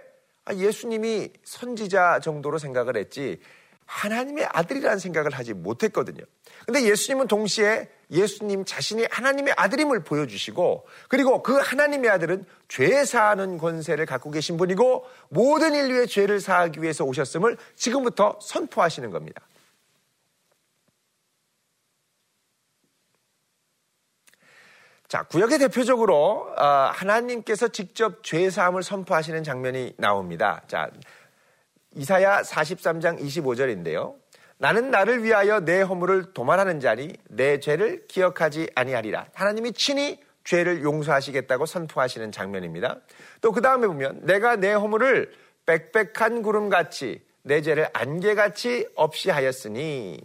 아, 0.46 0.54
예수님이 0.54 1.32
선지자 1.44 2.20
정도로 2.20 2.60
생각을 2.60 2.96
했지 2.96 3.40
하나님의 3.88 4.48
아들이라는 4.52 5.00
생각을 5.00 5.32
하지 5.34 5.56
못했거든요. 5.56 6.24
근데 6.68 6.84
예수님은 6.84 7.28
동시에 7.28 7.90
예수님 8.12 8.66
자신이 8.66 9.08
하나님의 9.10 9.56
아들임을 9.58 10.04
보여주시고 10.04 10.86
그리고 11.08 11.42
그 11.42 11.58
하나님의 11.58 12.12
아들은 12.12 12.46
죄 12.68 13.04
사하는 13.04 13.58
권세를 13.58 14.06
갖고 14.06 14.30
계신 14.30 14.58
분이고 14.58 15.08
모든 15.30 15.74
인류의 15.74 16.08
죄를 16.08 16.40
사하기 16.40 16.84
위해서 16.84 17.04
오셨음을 17.04 17.58
지금부터 17.76 18.38
선포하시는 18.44 19.10
겁니다. 19.10 19.42
자, 25.08 25.24
구역의 25.24 25.60
대표적으로 25.60 26.54
어, 26.58 26.66
하나님께서 26.94 27.70
직접 27.70 28.24
죄 28.24 28.50
사함을 28.50 28.84
선포하시는 28.84 29.42
장면이 29.42 29.94
나옵니다. 29.98 30.64
자, 30.68 30.90
이사야 31.96 32.42
43장 32.42 33.18
25절인데요. 33.22 34.16
나는 34.58 34.92
나를 34.92 35.24
위하여 35.24 35.62
내 35.62 35.82
허물을 35.82 36.34
도말하는 36.34 36.82
자니 36.82 37.14
내 37.30 37.62
죄를 37.62 38.06
기억하지 38.08 38.70
아니하리라. 38.76 39.28
하나님이 39.34 39.72
친히 39.74 40.20
죄를 40.44 40.84
용서하시겠다고 40.84 41.66
선포하시는 41.66 42.32
장면입니다. 42.34 42.98
또 43.42 43.52
그 43.52 43.62
다음에 43.62 43.88
보면 43.88 44.26
내가 44.26 44.58
내 44.58 44.74
허물을 44.74 45.32
빽빽한 45.66 46.42
구름같이 46.42 47.22
내 47.44 47.62
죄를 47.62 47.88
안개같이 47.94 48.88
없이 48.96 49.30
하였으니 49.30 50.20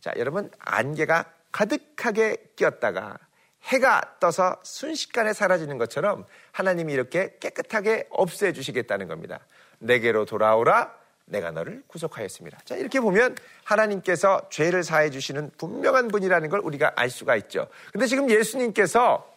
자 0.00 0.12
여러분 0.16 0.50
안개가 0.58 1.32
가득하게 1.50 2.36
끼었다가 2.56 3.16
해가 3.64 4.16
떠서 4.20 4.56
순식간에 4.62 5.32
사라지는 5.32 5.78
것처럼 5.78 6.26
하나님이 6.50 6.92
이렇게 6.92 7.36
깨끗하게 7.40 8.06
없애 8.10 8.52
주시겠다는 8.52 9.08
겁니다. 9.08 9.40
내게로 9.78 10.24
돌아오라 10.24 10.94
내가 11.24 11.50
너를 11.50 11.82
구속하였습니다. 11.86 12.58
자, 12.64 12.76
이렇게 12.76 13.00
보면 13.00 13.36
하나님께서 13.64 14.48
죄를 14.50 14.82
사해 14.82 15.10
주시는 15.10 15.52
분명한 15.56 16.08
분이라는 16.08 16.48
걸 16.48 16.60
우리가 16.60 16.92
알 16.96 17.10
수가 17.10 17.36
있죠. 17.36 17.68
근데 17.92 18.06
지금 18.06 18.28
예수님께서 18.28 19.30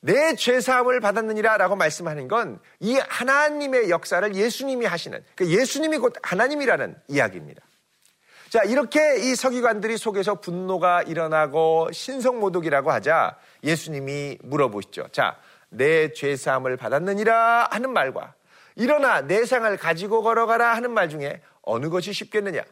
내 0.00 0.34
죄사함을 0.34 1.00
받았느니라 1.00 1.56
라고 1.58 1.76
말씀하는 1.76 2.26
건 2.28 2.58
이 2.80 2.96
하나님의 2.96 3.90
역사를 3.90 4.34
예수님이 4.34 4.86
하시는, 4.86 5.22
그 5.36 5.46
예수님이 5.46 5.98
곧 5.98 6.14
하나님이라는 6.22 6.96
이야기입니다. 7.08 7.62
자, 8.50 8.64
이렇게 8.64 9.16
이 9.20 9.36
서기관들이 9.36 9.96
속에서 9.96 10.40
분노가 10.40 11.02
일어나고 11.02 11.92
신성모독이라고 11.92 12.90
하자 12.90 13.38
예수님이 13.62 14.38
물어보시죠. 14.42 15.06
자, 15.12 15.38
내 15.68 16.12
죄사함을 16.12 16.76
받았느니라 16.76 17.68
하는 17.70 17.92
말과 17.92 18.34
일어나 18.74 19.20
내 19.20 19.44
상을 19.44 19.76
가지고 19.76 20.22
걸어가라 20.22 20.74
하는 20.74 20.90
말 20.90 21.08
중에 21.08 21.40
어느 21.62 21.88
것이 21.90 22.12
쉽겠느냐? 22.12 22.64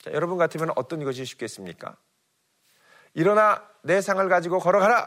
자, 0.00 0.10
여러분 0.12 0.38
같으면 0.38 0.72
어떤 0.74 1.04
것이 1.04 1.24
쉽겠습니까? 1.24 1.96
일어나 3.14 3.62
내 3.82 4.00
상을 4.00 4.28
가지고 4.28 4.58
걸어가라! 4.58 5.06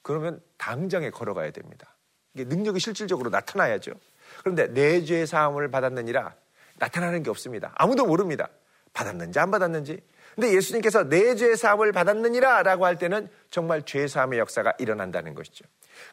그러면 0.00 0.40
당장에 0.56 1.10
걸어가야 1.10 1.50
됩니다. 1.50 1.94
이게 2.32 2.44
능력이 2.44 2.80
실질적으로 2.80 3.28
나타나야죠. 3.28 3.92
그런데 4.40 4.68
내 4.68 5.04
죄 5.04 5.26
사함을 5.26 5.70
받았느니라 5.70 6.34
나타나는 6.76 7.22
게 7.22 7.28
없습니다. 7.28 7.72
아무도 7.74 8.06
모릅니다. 8.06 8.48
받았는지 8.92 9.38
안 9.38 9.50
받았는지. 9.50 10.00
근데 10.34 10.54
예수님께서 10.54 11.08
내 11.08 11.34
죄 11.34 11.56
사함을 11.56 11.92
받았느니라 11.92 12.62
라고 12.62 12.86
할 12.86 12.96
때는 12.96 13.28
정말 13.50 13.82
죄 13.82 14.06
사함의 14.06 14.38
역사가 14.38 14.74
일어난다는 14.78 15.34
것이죠. 15.34 15.64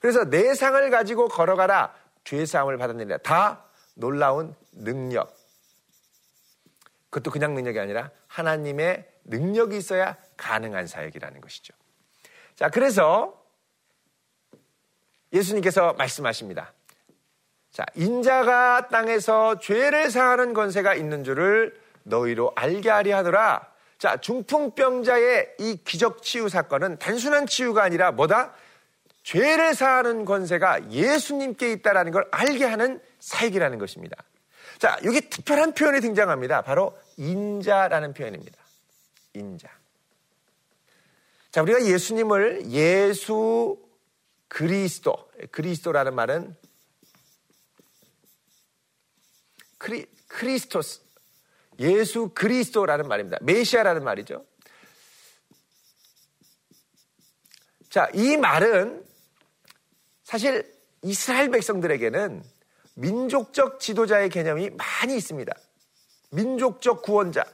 그래서 0.01 0.29
내 0.29 0.55
상을 0.55 0.89
가지고 0.89 1.27
걸어가라 1.27 1.93
죄 2.23 2.45
사함을 2.45 2.77
받았느니라. 2.77 3.19
다 3.19 3.65
놀라운 3.93 4.55
능력. 4.71 5.35
그것도 7.09 7.31
그냥 7.31 7.53
능력이 7.53 7.79
아니라 7.79 8.11
하나님의 8.27 9.07
능력이 9.25 9.77
있어야 9.77 10.17
가능한 10.37 10.87
사역이라는 10.87 11.39
것이죠. 11.39 11.73
자, 12.55 12.69
그래서 12.69 13.41
예수님께서 15.31 15.93
말씀하십니다. 15.93 16.73
자, 17.71 17.85
인자가 17.95 18.87
땅에서 18.87 19.59
죄를 19.59 20.09
사하는 20.09 20.53
권세가 20.53 20.95
있는 20.95 21.23
줄을 21.23 21.79
너희로 22.05 22.53
알게 22.55 22.89
하려 22.89 23.17
하더라. 23.17 23.71
자, 23.97 24.17
중풍병자의 24.17 25.55
이 25.59 25.79
기적 25.83 26.23
치유 26.23 26.49
사건은 26.49 26.97
단순한 26.97 27.47
치유가 27.47 27.83
아니라 27.83 28.11
뭐다? 28.11 28.53
죄를 29.23 29.73
사하는 29.73 30.23
권세가 30.25 30.91
예수님께 30.91 31.71
있다라는 31.73 32.11
걸 32.11 32.27
알게 32.31 32.63
하는 32.65 33.01
사역이라는 33.19 33.79
것입니다. 33.79 34.15
자, 34.77 34.97
여기 35.03 35.21
특별한 35.21 35.73
표현이 35.73 36.01
등장합니다. 36.01 36.61
바로 36.61 36.97
인자라는 37.17 38.13
표현입니다. 38.13 38.57
인자. 39.33 39.67
자, 41.49 41.61
우리가 41.61 41.85
예수님을 41.85 42.69
예수 42.69 43.79
그리스도, 44.47 45.15
그리스도라는 45.51 46.13
말은 46.13 46.55
크리, 49.77 50.05
크리스토스, 50.27 51.04
예수 51.79 52.29
그리스도라는 52.33 53.07
말입니다. 53.07 53.37
메시아라는 53.41 54.03
말이죠. 54.03 54.45
자, 57.89 58.09
이 58.13 58.37
말은 58.37 59.05
사실 60.23 60.73
이스라엘 61.01 61.49
백성들에게는 61.51 62.43
민족적 62.95 63.79
지도자의 63.79 64.29
개념이 64.29 64.71
많이 64.71 65.15
있습니다. 65.15 65.53
민족적 66.31 67.01
구원자. 67.03 67.45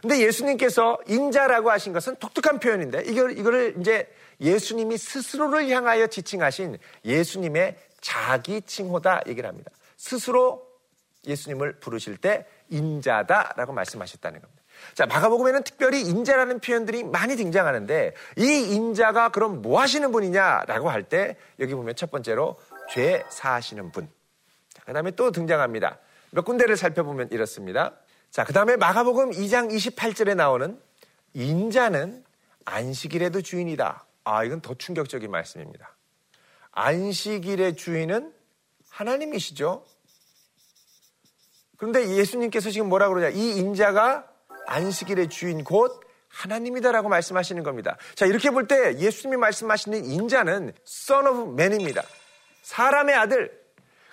근데 0.00 0.20
예수님께서 0.20 0.98
인자라고 1.08 1.70
하신 1.70 1.92
것은 1.92 2.16
독특한 2.16 2.58
표현인데 2.58 3.02
이걸 3.04 3.36
이거를 3.36 3.76
이제 3.80 4.10
예수님이 4.40 4.96
스스로를 4.96 5.68
향하여 5.68 6.06
지칭하신 6.06 6.78
예수님의 7.04 7.76
자기 8.00 8.62
칭호다 8.62 9.24
얘기를 9.26 9.46
합니다. 9.46 9.70
스스로 9.98 10.69
예수님을 11.26 11.80
부르실 11.80 12.16
때 12.16 12.46
인자다라고 12.70 13.72
말씀하셨다는 13.72 14.40
겁니다. 14.40 14.62
자, 14.94 15.06
마가복음에는 15.06 15.62
특별히 15.64 16.00
인자라는 16.02 16.60
표현들이 16.60 17.04
많이 17.04 17.36
등장하는데 17.36 18.14
이 18.38 18.74
인자가 18.74 19.28
그럼 19.30 19.60
뭐 19.62 19.80
하시는 19.80 20.10
분이냐라고 20.10 20.88
할 20.88 21.04
때 21.10 21.36
여기 21.58 21.74
보면 21.74 21.96
첫 21.96 22.10
번째로 22.10 22.58
죄 22.90 23.24
사하시는 23.28 23.90
분. 23.92 24.08
그 24.84 24.92
다음에 24.92 25.10
또 25.12 25.30
등장합니다. 25.30 25.98
몇 26.30 26.44
군데를 26.44 26.76
살펴보면 26.76 27.28
이렇습니다. 27.32 27.94
자, 28.30 28.44
그 28.44 28.52
다음에 28.52 28.76
마가복음 28.76 29.32
2장 29.32 29.70
28절에 29.70 30.36
나오는 30.36 30.80
인자는 31.34 32.24
안식일에도 32.64 33.42
주인이다. 33.42 34.04
아, 34.24 34.44
이건 34.44 34.60
더 34.60 34.74
충격적인 34.74 35.30
말씀입니다. 35.30 35.96
안식일의 36.72 37.76
주인은 37.76 38.32
하나님이시죠. 38.90 39.84
그런데 41.80 42.14
예수님께서 42.14 42.70
지금 42.70 42.90
뭐라 42.90 43.08
그러냐. 43.08 43.30
이 43.30 43.56
인자가 43.56 44.26
안식일의 44.66 45.30
주인 45.30 45.64
곧 45.64 45.98
하나님이다라고 46.28 47.08
말씀하시는 47.08 47.62
겁니다. 47.62 47.96
자, 48.14 48.26
이렇게 48.26 48.50
볼 48.50 48.68
때 48.68 48.98
예수님이 48.98 49.38
말씀하시는 49.38 50.04
인자는 50.04 50.72
son 50.86 51.26
of 51.26 51.52
man입니다. 51.52 52.02
사람의 52.62 53.14
아들. 53.16 53.50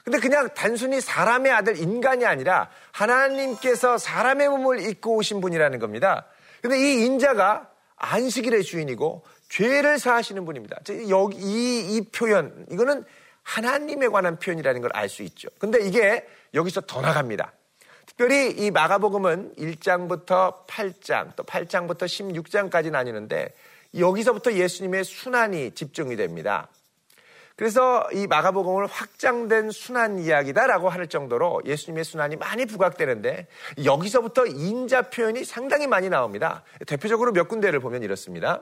근데 0.06 0.19
그냥 0.19 0.47
단순히 0.56 1.01
사람의 1.01 1.51
아들 1.51 1.77
인간이 1.77 2.25
아니라 2.25 2.69
하나님께서 2.93 3.97
사람의 3.97 4.47
몸을 4.47 4.89
입고 4.89 5.17
오신 5.17 5.41
분이라는 5.41 5.77
겁니다. 5.80 6.25
근데 6.62 6.80
이 6.80 7.06
인자가 7.06 7.69
안식일의 7.97 8.63
주인이고 8.63 9.25
죄를 9.49 9.99
사하시는 9.99 10.45
분입니다. 10.45 10.77
여기 11.10 11.38
이, 11.38 11.97
이 11.97 12.10
표현 12.12 12.65
이거는 12.71 13.03
하나님에 13.43 14.08
관한 14.08 14.39
표현이라는 14.39 14.82
걸 14.82 14.91
알 14.93 15.10
수 15.10 15.23
있죠. 15.23 15.49
근데 15.60 15.86
이게 15.86 16.25
여기서 16.53 16.82
더 16.82 17.01
나갑니다. 17.01 17.51
특별히 18.08 18.52
이 18.52 18.72
마가복음은 18.72 19.54
1장부터 19.58 20.65
8장 20.65 21.36
또 21.36 21.43
8장부터 21.43 22.06
16장까지 22.06 22.89
나뉘는데 22.89 23.54
여기서부터 23.96 24.54
예수님의 24.54 25.04
순환이 25.04 25.72
집중이 25.72 26.15
됩니다. 26.15 26.67
그래서 27.58 28.08
이 28.13 28.28
마가복음을 28.28 28.88
확장된 28.88 29.72
순환 29.72 30.20
이야기다라고 30.20 30.89
할 30.89 31.08
정도로 31.08 31.62
예수님의 31.65 32.06
순환이 32.06 32.38
많이 32.38 32.65
부각되는데 32.65 33.48
여기서부터 33.84 34.46
인자 34.46 35.10
표현이 35.10 35.43
상당히 35.43 35.86
많이 35.86 36.10
나옵니다. 36.10 36.63
대표적으로 36.86 37.34
몇 37.34 37.48
군데를 37.48 37.80
보면 37.80 38.04
이렇습니다. 38.04 38.62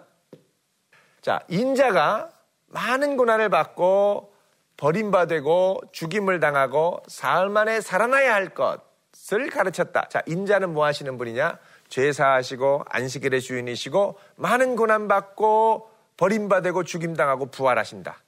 자, 1.21 1.41
인자가 1.49 2.29
많은 2.67 3.15
고난을 3.17 3.49
받고 3.49 4.33
버림받고 4.77 5.81
죽임을 5.91 6.39
당하고 6.39 7.03
사흘 7.07 7.49
만에 7.49 7.79
살아나야 7.81 8.33
할 8.33 8.49
것 8.49 8.94
을 9.33 9.49
가르쳤다. 9.49 10.09
자, 10.09 10.21
인자는 10.27 10.73
뭐 10.73 10.85
하시는 10.85 11.17
분이냐? 11.17 11.57
죄사하시고 11.89 12.83
안식일의 12.87 13.41
주인이시고 13.41 14.19
많은 14.35 14.75
고난 14.75 15.07
받고 15.07 15.89
버림받고 16.17 16.83
죽임당하고 16.83 17.47
부활하신다. 17.47 18.21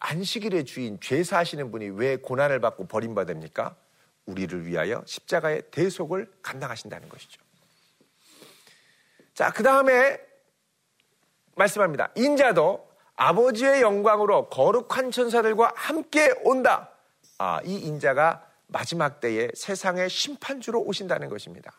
안식일의 0.00 0.64
주인, 0.64 0.98
죄 1.00 1.22
사시는 1.22 1.70
분이 1.70 1.90
왜 1.90 2.16
고난을 2.16 2.60
받고 2.60 2.86
버림받습니까? 2.86 3.76
우리를 4.26 4.66
위하여 4.66 5.02
십자가의 5.06 5.62
대속을 5.70 6.30
감당하신다는 6.42 7.08
것이죠. 7.08 7.40
자, 9.34 9.52
그 9.52 9.62
다음에 9.62 10.18
말씀합니다. 11.56 12.10
인자도 12.16 12.88
아버지의 13.16 13.82
영광으로 13.82 14.48
거룩한 14.48 15.10
천사들과 15.10 15.72
함께 15.76 16.34
온다. 16.42 16.90
아, 17.38 17.60
이 17.64 17.76
인자가 17.76 18.44
마지막 18.74 19.20
때에 19.20 19.50
세상의 19.54 20.10
심판주로 20.10 20.82
오신다는 20.82 21.28
것입니다. 21.28 21.72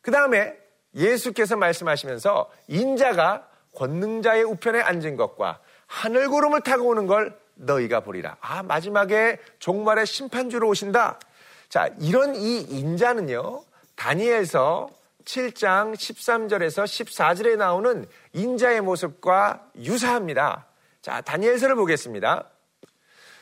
그 0.00 0.10
다음에 0.10 0.56
예수께서 0.94 1.56
말씀하시면서 1.56 2.50
인자가 2.68 3.46
권능자의 3.74 4.44
우편에 4.44 4.80
앉은 4.80 5.16
것과 5.16 5.60
하늘 5.86 6.30
구름을 6.30 6.62
타고 6.62 6.88
오는 6.88 7.06
걸 7.06 7.38
너희가 7.54 8.00
보리라. 8.00 8.38
아, 8.40 8.62
마지막에 8.62 9.38
종말의 9.58 10.06
심판주로 10.06 10.66
오신다. 10.66 11.20
자, 11.68 11.90
이런 12.00 12.34
이 12.34 12.62
인자는요, 12.62 13.62
다니엘서 13.94 14.88
7장 15.26 15.94
13절에서 15.94 16.84
14절에 16.84 17.58
나오는 17.58 18.06
인자의 18.32 18.80
모습과 18.80 19.70
유사합니다. 19.76 20.66
자, 21.02 21.20
다니엘서를 21.20 21.76
보겠습니다. 21.76 22.49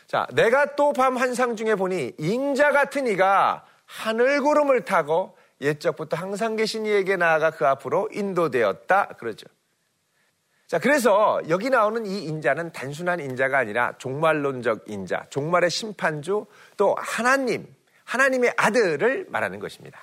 자, 0.09 0.27
내가 0.33 0.75
또 0.75 0.93
밤 0.95 1.19
환상 1.19 1.55
중에 1.55 1.75
보니 1.75 2.15
인자 2.19 2.73
같은 2.73 3.07
이가 3.07 3.67
하늘 3.85 4.41
구름을 4.41 4.87
타고 4.87 5.37
옛적부터 5.61 6.17
항상 6.17 6.57
계신 6.57 6.87
이에게 6.87 7.17
나아가 7.17 7.51
그 7.51 7.67
앞으로 7.67 8.09
인도되었다. 8.13 9.09
그러죠. 9.19 9.47
자, 10.67 10.79
그래서 10.79 11.43
여기 11.51 11.69
나오는 11.69 12.07
이 12.07 12.25
인자는 12.25 12.73
단순한 12.73 13.21
인자가 13.21 13.59
아니라 13.59 13.93
종말론적 13.99 14.85
인자, 14.87 15.27
종말의 15.29 15.69
심판주, 15.69 16.47
또 16.79 16.97
하나님, 16.99 17.67
하나님의 18.05 18.55
아들을 18.57 19.27
말하는 19.29 19.61
것입니다. 19.61 20.01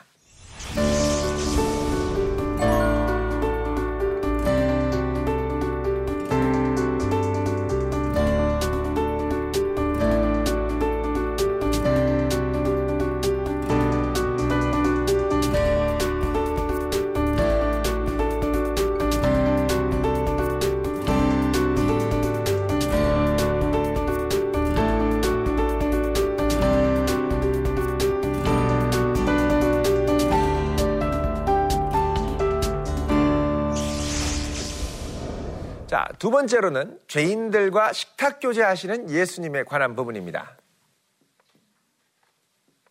두 36.19 36.31
번째로는 36.31 36.99
죄인들과 37.07 37.93
식탁 37.93 38.39
교제하시는 38.39 39.09
예수님에 39.09 39.63
관한 39.63 39.95
부분입니다. 39.95 40.57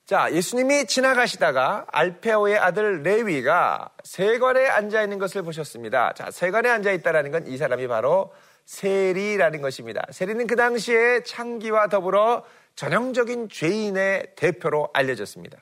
자, 0.07 0.31
예수님이 0.33 0.87
지나가시다가 0.87 1.87
알페오의 1.91 2.59
아들 2.59 3.03
레위가 3.03 3.91
세관에 4.05 4.69
앉아 4.69 5.03
있는 5.03 5.19
것을 5.19 5.43
보셨습니다. 5.43 6.13
자, 6.13 6.31
세관에 6.31 6.69
앉아 6.69 6.93
있다라는 6.93 7.31
건 7.31 7.47
이 7.47 7.57
사람이 7.57 7.87
바로 7.89 8.33
세리라는 8.67 9.61
것입니다. 9.61 10.03
세리는 10.11 10.47
그 10.47 10.57
당시에 10.57 11.23
창기와 11.23 11.89
더불어 11.89 12.45
전형적인 12.77 13.49
죄인의 13.49 14.35
대표로 14.37 14.91
알려졌습니다. 14.93 15.59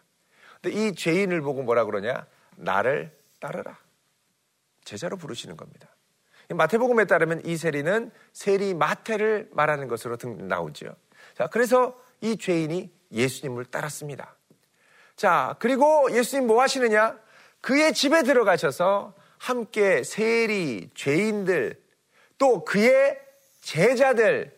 근데 0.61 0.77
이 0.77 0.95
죄인을 0.95 1.41
보고 1.41 1.63
뭐라 1.63 1.85
그러냐? 1.85 2.27
나를 2.57 3.17
따르라. 3.41 3.79
제자로 4.85 5.17
부르시는 5.17 5.57
겁니다. 5.57 5.89
마태복음에 6.55 7.05
따르면 7.07 7.43
이 7.45 7.57
세리는 7.57 8.11
세리 8.33 8.75
마태를 8.75 9.51
말하는 9.53 9.89
것으로 9.89 10.17
나오죠. 10.23 10.95
자, 11.37 11.47
그래서 11.47 11.99
이 12.21 12.37
죄인이 12.37 12.91
예수님을 13.13 13.67
따랐습니다. 13.67 14.37
자, 15.17 15.57
그리고 15.59 16.09
예수님 16.13 16.47
뭐 16.47 16.63
하시느냐? 16.63 17.19
그의 17.61 17.93
집에 17.93 18.23
들어가셔서 18.23 19.15
함께 19.39 20.03
세리, 20.03 20.91
죄인들, 20.95 21.81
또 22.39 22.65
그의 22.65 23.19
제자들 23.61 24.57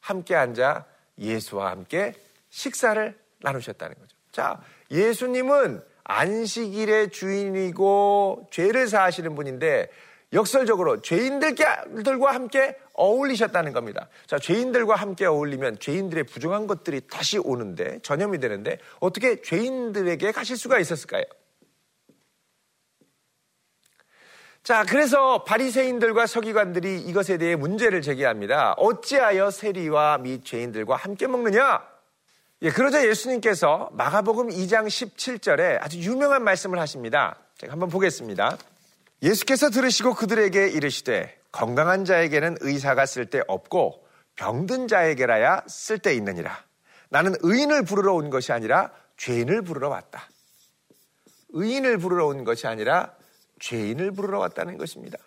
함께 0.00 0.34
앉아 0.34 0.86
예수와 1.18 1.70
함께 1.70 2.14
식사를 2.50 3.18
나누셨다는 3.40 3.94
거죠. 3.94 4.16
자, 4.32 4.60
예수님은 4.90 5.82
안식일의 6.04 7.10
주인이고 7.10 8.48
죄를 8.50 8.88
사하시는 8.88 9.34
분인데 9.34 9.88
역설적으로 10.32 11.00
죄인들과 11.00 12.32
함께 12.32 12.76
어울리셨다는 12.94 13.72
겁니다. 13.72 14.08
자, 14.26 14.38
죄인들과 14.38 14.94
함께 14.94 15.26
어울리면 15.26 15.80
죄인들의 15.80 16.24
부정한 16.24 16.66
것들이 16.66 17.00
다시 17.10 17.38
오는데 17.38 17.98
전염이 18.02 18.38
되는데 18.38 18.78
어떻게 19.00 19.42
죄인들에게 19.42 20.30
가실 20.32 20.56
수가 20.56 20.78
있었을까요? 20.78 21.24
자, 24.62 24.84
그래서 24.84 25.42
바리새인들과 25.44 26.26
서기관들이 26.26 27.00
이것에 27.00 27.38
대해 27.38 27.56
문제를 27.56 28.02
제기합니다. 28.02 28.74
어찌하여 28.74 29.50
세리와 29.50 30.18
및 30.18 30.44
죄인들과 30.44 30.96
함께 30.96 31.26
먹느냐? 31.26 31.82
예, 32.62 32.70
그러자 32.70 33.08
예수님께서 33.08 33.88
마가복음 33.94 34.50
2장 34.50 34.86
17절에 34.86 35.78
아주 35.80 35.98
유명한 35.98 36.44
말씀을 36.44 36.78
하십니다. 36.78 37.36
제가 37.56 37.72
한번 37.72 37.88
보겠습니다. 37.88 38.58
예수께서 39.22 39.70
들으시고 39.70 40.14
그들에게 40.14 40.68
이르시되 40.68 41.38
건강한 41.52 42.04
자에게는 42.04 42.58
의사가 42.60 43.06
쓸데 43.06 43.42
없고 43.48 44.06
병든 44.36 44.88
자에게라야 44.88 45.64
쓸데 45.66 46.14
있느니라. 46.14 46.56
나는 47.10 47.34
의인을 47.40 47.84
부르러 47.84 48.14
온 48.14 48.30
것이 48.30 48.52
아니라 48.52 48.90
죄인을 49.16 49.62
부르러 49.62 49.88
왔다. 49.88 50.28
의인을 51.50 51.98
부르러 51.98 52.26
온 52.26 52.44
것이 52.44 52.66
아니라 52.66 53.14
죄인을 53.58 54.12
부르러 54.12 54.38
왔다는 54.38 54.78
것입니다. 54.78 55.18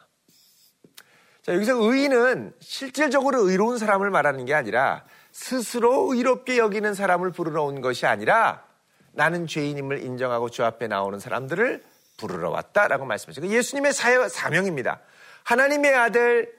자, 1.44 1.54
여기서 1.54 1.76
의인은 1.76 2.54
실질적으로 2.60 3.50
의로운 3.50 3.78
사람을 3.78 4.10
말하는 4.10 4.46
게 4.46 4.54
아니라 4.54 5.04
스스로 5.34 6.14
의롭게 6.14 6.58
여기는 6.58 6.94
사람을 6.94 7.32
부르러 7.32 7.64
온 7.64 7.82
것이 7.82 8.06
아니라 8.06 8.66
나는 9.12 9.46
죄인임을 9.46 10.04
인정하고 10.04 10.50
주 10.50 10.64
앞에 10.64 10.88
나오는 10.88 11.20
사람들을 11.20 11.84
부르러 12.18 12.50
왔다라고 12.50 13.06
말씀하셨어요. 13.06 13.52
예수님의 13.52 13.94
사여, 13.94 14.30
사명입니다. 14.30 15.02
하나님의 15.44 15.94
아들 15.94 16.54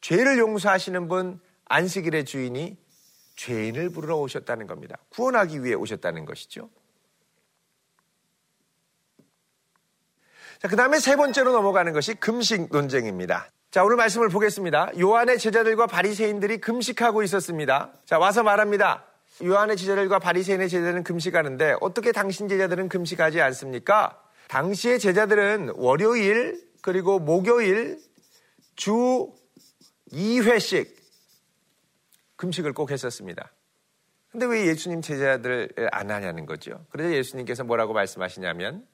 죄를 0.00 0.38
용서하시는 0.38 1.08
분 1.08 1.40
안식일의 1.66 2.24
주인이 2.24 2.76
죄인을 3.36 3.90
부르러 3.90 4.16
오셨다는 4.16 4.66
겁니다. 4.66 4.96
구원하기 5.10 5.62
위해 5.64 5.74
오셨다는 5.74 6.24
것이죠. 6.24 6.70
자, 10.58 10.68
그 10.68 10.76
다음에 10.76 10.98
세 10.98 11.16
번째로 11.16 11.52
넘어가는 11.52 11.92
것이 11.92 12.14
금식 12.14 12.68
논쟁입니다. 12.70 13.50
자, 13.70 13.84
오늘 13.84 13.96
말씀을 13.96 14.30
보겠습니다. 14.30 14.90
요한의 14.98 15.38
제자들과 15.38 15.86
바리새인들이 15.86 16.58
금식하고 16.58 17.22
있었습니다. 17.24 17.92
자, 18.06 18.18
와서 18.18 18.42
말합니다. 18.42 19.04
요한의 19.44 19.76
제자들과 19.76 20.18
바리새인의 20.18 20.70
제자들은 20.70 21.04
금식하는데 21.04 21.76
어떻게 21.82 22.12
당신 22.12 22.48
제자들은 22.48 22.88
금식하지 22.88 23.42
않습니까? 23.42 24.22
당시의 24.48 24.98
제자들은 24.98 25.72
월요일 25.76 26.64
그리고 26.82 27.18
목요일 27.18 28.00
주 28.76 29.32
2회씩 30.12 30.94
금식을 32.36 32.72
꼭 32.72 32.90
했었습니다. 32.90 33.50
근데 34.30 34.46
왜 34.46 34.66
예수님 34.66 35.00
제자들 35.00 35.70
안 35.90 36.10
하냐는 36.10 36.46
거죠. 36.46 36.84
그래서 36.90 37.12
예수님께서 37.14 37.64
뭐라고 37.64 37.92
말씀하시냐면 37.94 38.86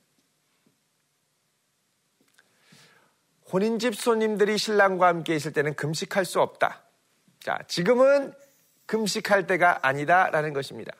혼인집 3.52 3.94
손님들이 3.94 4.56
신랑과 4.56 5.08
함께 5.08 5.34
있을 5.34 5.52
때는 5.52 5.74
금식할 5.74 6.24
수 6.24 6.40
없다. 6.40 6.82
자, 7.40 7.58
지금은 7.66 8.32
금식할 8.86 9.46
때가 9.46 9.86
아니다라는 9.86 10.52
것입니다. 10.52 10.92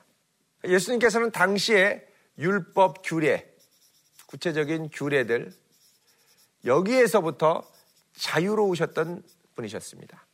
예수님께서는 0.64 1.30
당시에 1.30 2.06
율법 2.38 3.02
규례, 3.04 3.51
구체적인 4.32 4.88
규례들, 4.90 5.52
여기에서부터 6.64 7.62
자유로우셨던 8.16 9.22
분이셨습니다. 9.54 10.26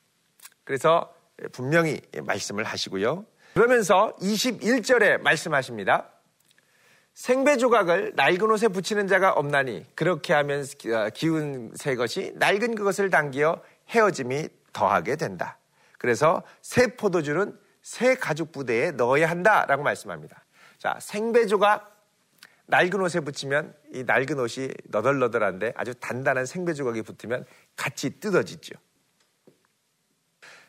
그래서 0.62 1.12
분명히 1.50 2.00
말씀을 2.22 2.62
하시고요. 2.62 3.26
그러면서 3.54 4.14
21절에 4.20 5.20
말씀하십니다. 5.20 6.10
생배 7.12 7.56
조각을 7.56 8.12
낡은 8.14 8.48
옷에 8.52 8.68
붙이는 8.68 9.08
자가 9.08 9.32
없나니 9.32 9.84
그렇게 9.96 10.32
하면 10.32 10.60
어, 10.62 11.10
기운 11.12 11.72
새 11.74 11.96
것이 11.96 12.32
낡은 12.36 12.76
그것을 12.76 13.10
당기어 13.10 13.60
헤어짐이 13.88 14.48
더하게 14.72 15.16
된다. 15.16 15.58
그래서 15.98 16.44
새 16.62 16.94
포도주는 16.94 17.58
새 17.82 18.14
가죽 18.14 18.52
부대에 18.52 18.92
넣어야 18.92 19.28
한다라고 19.28 19.82
말씀합니다. 19.82 20.44
자, 20.78 20.96
생배 21.00 21.46
조각 21.46 21.97
낡은 22.68 23.00
옷에 23.00 23.20
붙이면 23.20 23.74
이 23.94 24.04
낡은 24.04 24.38
옷이 24.38 24.68
너덜너덜한데 24.84 25.72
아주 25.74 25.94
단단한 25.94 26.46
생배 26.46 26.74
조각이 26.74 27.02
붙으면 27.02 27.44
같이 27.76 28.20
뜯어지죠. 28.20 28.74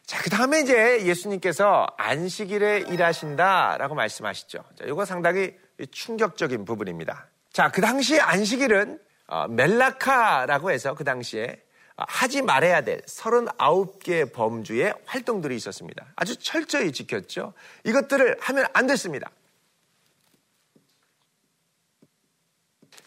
자, 0.06 0.20
그 0.24 0.30
다음에 0.30 0.62
이제 0.62 1.06
예수님께서 1.06 1.88
안식일에 1.98 2.86
일하신다라고 2.88 3.96
말씀하시죠. 3.96 4.64
자, 4.76 4.86
이거 4.86 5.06
상당히 5.06 5.56
충격적인 5.92 6.66
부분입니다. 6.66 7.28
자, 7.52 7.70
그 7.70 7.82
당시 7.82 8.20
안식일은 8.20 9.00
어, 9.28 9.48
멜라카라고 9.48 10.72
해서 10.72 10.96
그 10.96 11.04
당시에 11.04 11.62
어, 11.96 12.04
하지 12.08 12.42
말아야 12.42 12.82
될 12.82 13.02
39개 13.02 14.34
범주의 14.34 14.94
활동들이 15.06 15.56
있었습니다. 15.58 16.08
아주 16.16 16.36
철저히 16.38 16.92
지켰죠. 16.92 17.54
이것들을 17.84 18.38
하면 18.40 18.66
안 18.74 18.88
됐습니다. 18.88 19.30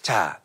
자, 0.03 0.41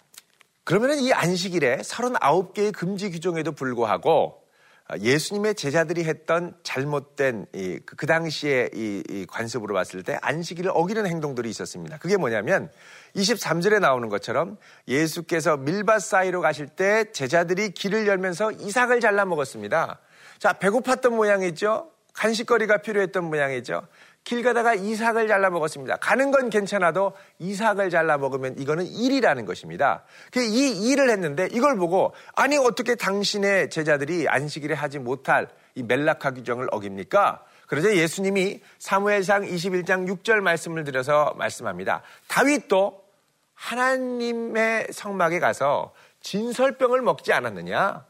그러면 0.63 0.99
이 0.99 1.11
안식일에 1.11 1.77
39개의 1.77 2.71
금지 2.71 3.09
규정에도 3.09 3.51
불구하고 3.51 4.43
아, 4.89 4.97
예수님의 4.99 5.55
제자들이 5.55 6.05
했던 6.05 6.55
잘못된 6.63 7.47
이, 7.53 7.79
그, 7.85 7.95
그이 7.95 9.25
관습으로 9.27 9.73
봤을 9.73 10.03
때 10.03 10.17
안식일을 10.21 10.71
어기는 10.73 11.05
행동들이 11.07 11.49
있었습니다. 11.49 11.97
그게 11.97 12.15
뭐냐면 12.17 12.71
23절에 13.15 13.79
나오는 13.79 14.07
것처럼 14.07 14.57
예수께서 14.87 15.57
밀밭 15.57 16.01
사이로 16.01 16.39
가실 16.39 16.67
때 16.67 17.11
제자들이 17.11 17.71
길을 17.71 18.07
열면서 18.07 18.51
이삭을 18.51 19.01
잘라 19.01 19.25
먹었습니다. 19.25 19.99
자, 20.37 20.53
배고팠던 20.53 21.09
모양이죠. 21.09 21.91
간식거리가 22.13 22.77
필요했던 22.77 23.23
모양이죠. 23.25 23.87
길 24.27 24.43
가다가 24.43 24.73
이삭을 24.73 25.29
잘라 25.29 25.49
먹었습니다. 25.51 25.95
가는 25.95 26.31
건 26.31 26.49
괜찮아도 26.49 27.13
이삭을 27.39 27.89
잘라 27.89 28.17
먹으면 28.17 28.59
이거는 28.59 28.85
일이라는 28.85 29.45
것입니다. 29.45 30.03
그이 30.33 30.89
일을 30.89 31.09
했는데 31.09 31.47
이걸 31.49 31.77
보고 31.77 32.13
아니 32.35 32.57
어떻게 32.57 32.95
당신의 32.95 33.69
제자들이 33.69 34.27
안식일에 34.27 34.75
하지 34.75 34.99
못할 34.99 35.47
이 35.75 35.83
멜라카 35.83 36.31
규정을 36.31 36.67
어깁니까? 36.71 37.41
그러자 37.67 37.95
예수님이 37.95 38.59
사무엘상 38.79 39.43
21장 39.43 40.05
6절 40.09 40.41
말씀을 40.41 40.83
드려서 40.83 41.33
말씀합니다. 41.37 42.01
다윗도 42.27 43.01
하나님의 43.53 44.87
성막에 44.91 45.39
가서 45.39 45.93
진설병을 46.19 47.01
먹지 47.01 47.31
않았느냐? 47.31 48.05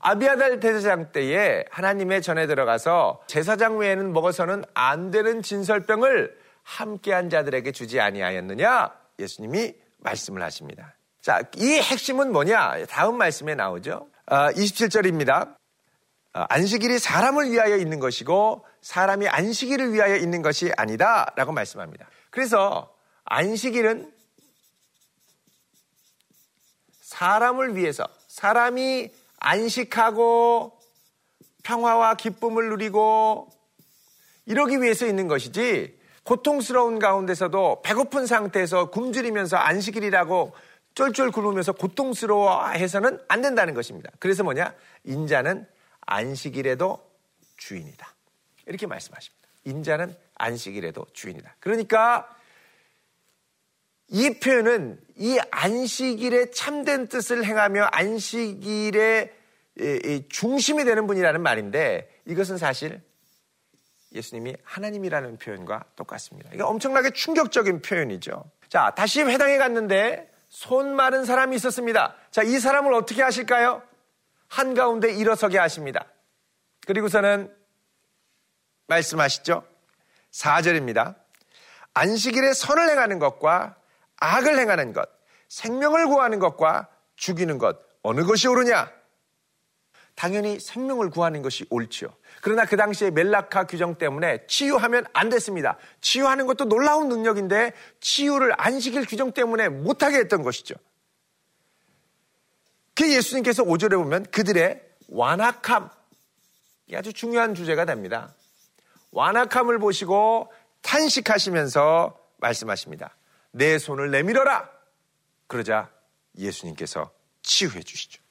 아비아달 0.00 0.60
대제사장 0.60 1.12
때에 1.12 1.64
하나님의 1.70 2.22
전에 2.22 2.46
들어가서 2.46 3.22
제사장 3.26 3.78
외에는 3.78 4.12
먹어서는 4.12 4.64
안 4.72 5.10
되는 5.10 5.42
진설병을 5.42 6.36
함께한 6.62 7.28
자들에게 7.28 7.70
주지 7.72 8.00
아니하였느냐? 8.00 8.90
예수님이 9.18 9.74
말씀을 9.98 10.42
하십니다. 10.42 10.94
자, 11.20 11.42
이 11.56 11.78
핵심은 11.80 12.32
뭐냐? 12.32 12.86
다음 12.86 13.18
말씀에 13.18 13.54
나오죠. 13.54 14.08
아, 14.24 14.50
27절입니다. 14.52 15.54
어, 16.32 16.46
안식일이 16.48 16.98
사람을 16.98 17.50
위하여 17.50 17.76
있는 17.76 17.98
것이고 17.98 18.64
사람이 18.80 19.28
안식일을 19.28 19.92
위하여 19.92 20.16
있는 20.16 20.40
것이 20.40 20.72
아니다라고 20.76 21.52
말씀합니다. 21.52 22.08
그래서 22.30 22.94
안식일은 23.24 24.10
사람을 27.00 27.76
위해서 27.76 28.04
사람이 28.28 29.10
안식하고 29.40 30.78
평화와 31.62 32.14
기쁨을 32.14 32.68
누리고 32.70 33.50
이러기 34.46 34.80
위해서 34.80 35.06
있는 35.06 35.28
것이지 35.28 35.98
고통스러운 36.24 36.98
가운데서도 36.98 37.82
배고픈 37.82 38.26
상태에서 38.26 38.90
굶주리면서 38.90 39.56
안식일이라고 39.56 40.52
쫄쫄 40.94 41.30
굶으면서 41.30 41.72
고통스러워해서는 41.72 43.20
안 43.28 43.42
된다는 43.42 43.74
것입니다. 43.74 44.10
그래서 44.18 44.42
뭐냐? 44.42 44.74
인자는 45.04 45.66
안식일에도 46.06 47.10
주인이다. 47.56 48.14
이렇게 48.66 48.86
말씀하십니다. 48.86 49.48
인자는 49.64 50.16
안식일에도 50.36 51.06
주인이다. 51.12 51.56
그러니까 51.60 52.28
이 54.10 54.38
표현은 54.40 55.00
이 55.16 55.38
안식일의 55.50 56.52
참된 56.52 57.06
뜻을 57.06 57.44
행하며 57.44 57.84
안식일의 57.92 59.32
중심이 60.28 60.84
되는 60.84 61.06
분이라는 61.06 61.40
말인데 61.40 62.10
이것은 62.26 62.58
사실 62.58 63.00
예수님이 64.12 64.56
하나님이라는 64.64 65.38
표현과 65.38 65.84
똑같습니다. 65.94 66.50
이게 66.52 66.62
엄청나게 66.62 67.10
충격적인 67.10 67.82
표현이죠. 67.82 68.44
자, 68.68 68.92
다시 68.96 69.22
회당에 69.22 69.56
갔는데 69.56 70.28
손 70.48 70.96
마른 70.96 71.24
사람이 71.24 71.54
있었습니다. 71.56 72.16
자, 72.32 72.42
이 72.42 72.58
사람을 72.58 72.92
어떻게 72.92 73.22
하실까요? 73.22 73.82
한가운데 74.48 75.12
일어서게 75.12 75.58
하십니다. 75.58 76.06
그리고서는 76.86 77.54
말씀하시죠. 78.88 79.62
4절입니다. 80.32 81.14
안식일에 81.94 82.52
선을 82.52 82.90
행하는 82.90 83.20
것과 83.20 83.76
악을 84.20 84.58
행하는 84.58 84.92
것, 84.92 85.08
생명을 85.48 86.06
구하는 86.06 86.38
것과 86.38 86.88
죽이는 87.16 87.58
것, 87.58 87.76
어느 88.02 88.24
것이 88.24 88.48
옳으냐? 88.48 88.90
당연히 90.14 90.60
생명을 90.60 91.08
구하는 91.08 91.40
것이 91.40 91.64
옳지요. 91.70 92.08
그러나 92.42 92.66
그 92.66 92.76
당시에 92.76 93.10
멜라카 93.10 93.66
규정 93.66 93.96
때문에 93.96 94.46
치유하면 94.46 95.06
안 95.14 95.30
됐습니다. 95.30 95.78
치유하는 96.02 96.46
것도 96.46 96.66
놀라운 96.66 97.08
능력인데 97.08 97.72
치유를 98.00 98.52
안식일 98.58 99.06
규정 99.06 99.32
때문에 99.32 99.70
못하게 99.70 100.18
했던 100.18 100.42
것이죠. 100.42 100.74
그 102.94 103.10
예수님께서 103.10 103.62
5절에 103.64 103.92
보면 103.92 104.26
그들의 104.30 104.82
완악함, 105.08 105.88
이 106.88 106.96
아주 106.96 107.14
중요한 107.14 107.54
주제가 107.54 107.86
됩니다. 107.86 108.34
완악함을 109.12 109.78
보시고 109.78 110.52
탄식하시면서 110.82 112.18
말씀하십니다. 112.38 113.14
내 113.52 113.78
손을 113.78 114.10
내밀어라. 114.10 114.70
그러자 115.46 115.90
예수님께서 116.38 117.10
치유해 117.42 117.82
주시죠. 117.82 118.22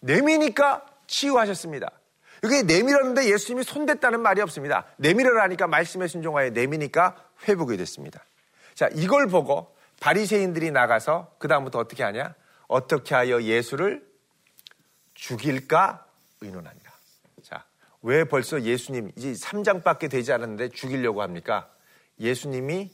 내미니까 0.00 0.86
치유하셨습니다. 1.06 1.90
여기 2.44 2.62
내밀었는데 2.62 3.30
예수님이 3.30 3.64
손댔다는 3.64 4.20
말이 4.20 4.40
없습니다. 4.42 4.86
내밀어라니까 4.98 5.66
말씀에 5.66 6.06
순종하여 6.06 6.50
내미니까 6.50 7.16
회복이 7.48 7.76
됐습니다. 7.78 8.24
자, 8.74 8.88
이걸 8.92 9.26
보고 9.28 9.74
바리새인들이 10.00 10.70
나가서 10.70 11.34
그다음부터 11.38 11.78
어떻게 11.78 12.02
하냐? 12.02 12.34
어떻게 12.68 13.14
하여 13.14 13.42
예수를 13.42 14.06
죽일까 15.14 16.06
의논합니다. 16.42 16.92
자, 17.42 17.64
왜 18.02 18.24
벌써 18.24 18.60
예수님 18.60 19.12
이제 19.16 19.32
3장밖에 19.32 20.10
되지 20.10 20.32
않았는데 20.32 20.68
죽이려고 20.70 21.22
합니까? 21.22 21.70
예수님이 22.20 22.92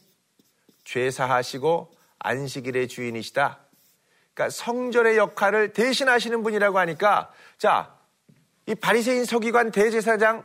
죄 0.84 1.10
사하시고 1.10 1.92
안식일의 2.18 2.88
주인이시다. 2.88 3.58
그러니까 4.34 4.50
성전의 4.50 5.16
역할을 5.16 5.72
대신하시는 5.72 6.42
분이라고 6.42 6.78
하니까 6.78 7.32
자, 7.58 7.96
이 8.66 8.74
바리새인 8.74 9.24
서기관 9.24 9.70
대제사장 9.70 10.44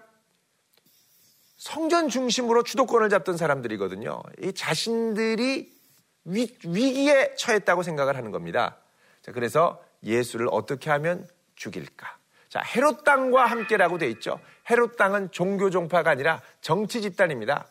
성전 1.58 2.10
중심으로 2.10 2.63
주도권을 2.63 3.10
잡던 3.10 3.38
사람들이거든요. 3.38 4.21
이 4.41 4.54
자신들이 4.54 5.76
위, 6.26 6.58
위기에 6.65 7.36
처했다고 7.36 7.84
생각을 7.84 8.15
하는 8.15 8.32
겁니다. 8.32 8.78
자, 9.21 9.32
그래서 9.32 9.82
예수를 10.04 10.47
어떻게 10.52 10.89
하면 10.91 11.28
죽일까? 11.56 12.17
자, 12.50 12.62
헤롯 12.62 13.04
땅과 13.04 13.45
함께라고 13.45 13.97
돼 13.97 14.10
있죠. 14.12 14.39
헤롯 14.69 14.97
땅은 14.97 15.32
종교 15.32 15.69
종파가 15.69 16.12
아니라 16.12 16.41
정치 16.62 17.02
집단입니다. 17.02 17.67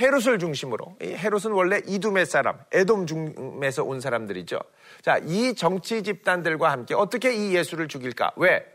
헤롯을 0.00 0.38
중심으로 0.38 0.96
헤롯은 1.00 1.52
원래 1.52 1.80
이둠의 1.86 2.26
사람, 2.26 2.58
에돔 2.72 3.06
중에서 3.06 3.84
온 3.84 4.00
사람들이죠. 4.00 4.58
자, 5.02 5.18
이 5.18 5.54
정치 5.54 6.02
집단들과 6.02 6.72
함께 6.72 6.94
어떻게 6.94 7.34
이 7.34 7.54
예수를 7.54 7.86
죽일까? 7.88 8.32
왜? 8.36 8.66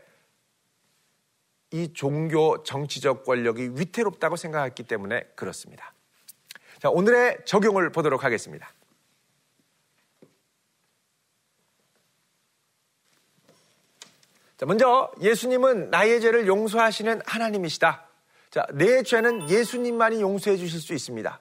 이 1.72 1.92
종교 1.92 2.62
정치적 2.62 3.24
권력이 3.24 3.72
위태롭다고 3.74 4.36
생각했기 4.36 4.82
때문에 4.84 5.22
그렇습니다. 5.36 5.92
자, 6.80 6.88
오늘의 6.88 7.38
적용을 7.44 7.92
보도록 7.92 8.24
하겠습니다. 8.24 8.72
자, 14.56 14.66
먼저 14.66 15.10
예수님은 15.20 15.90
나의 15.90 16.20
죄를 16.20 16.46
용서하시는 16.46 17.22
하나님이시다. 17.24 18.09
자, 18.50 18.66
내 18.72 19.02
죄는 19.02 19.48
예수님만이 19.48 20.20
용서해 20.20 20.56
주실 20.56 20.80
수 20.80 20.92
있습니다. 20.92 21.40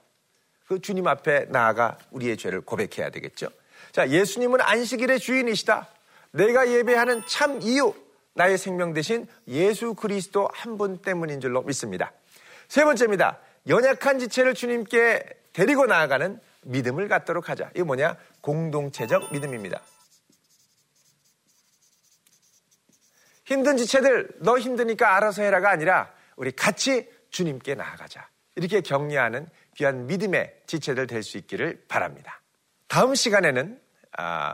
그 0.68 0.80
주님 0.80 1.08
앞에 1.08 1.46
나아가 1.50 1.98
우리의 2.12 2.38
죄를 2.38 2.62
고백해야 2.62 3.10
되겠죠. 3.10 3.50
자, 3.92 4.08
예수님은 4.10 4.62
안식일의 4.62 5.20
주인이시다. 5.20 5.88
내가 6.32 6.70
예배하는 6.70 7.24
참 7.28 7.60
이유, 7.64 7.94
나의 8.36 8.58
생명 8.60 8.94
대신 8.94 9.28
예수 9.48 9.96
그리스도 9.96 10.48
한 10.54 10.78
분 10.78 11.02
때문인 11.02 11.42
줄로 11.42 11.64
믿습니다. 11.64 12.12
세 12.68 12.84
번째입니다. 12.84 13.40
연약한 13.68 14.20
지체를 14.20 14.54
주님께 14.54 15.26
데리고 15.54 15.88
나아가는 15.88 16.40
믿음을 16.62 17.08
갖도록 17.08 17.50
하자. 17.50 17.72
이게 17.74 17.82
뭐냐? 17.82 18.16
공동체적 18.42 19.34
믿음입니다. 19.34 19.82
힘든 23.46 23.78
지체들, 23.78 24.30
너 24.42 24.60
힘드니까 24.60 25.16
알아서 25.16 25.42
해라가 25.42 25.72
아니라 25.72 26.14
우리 26.40 26.52
같이 26.54 27.08
주님께 27.32 27.76
나아가자. 27.76 28.30
이렇게 28.56 28.80
격려하는 28.82 29.48
귀한 29.76 30.08
믿음의 30.08 30.62
지체들 30.68 31.06
될 31.06 31.22
수 31.22 31.38
있기를 31.38 31.84
바랍니다. 31.88 32.42
다음 32.88 33.14
시간에는 33.14 33.80
아, 34.18 34.54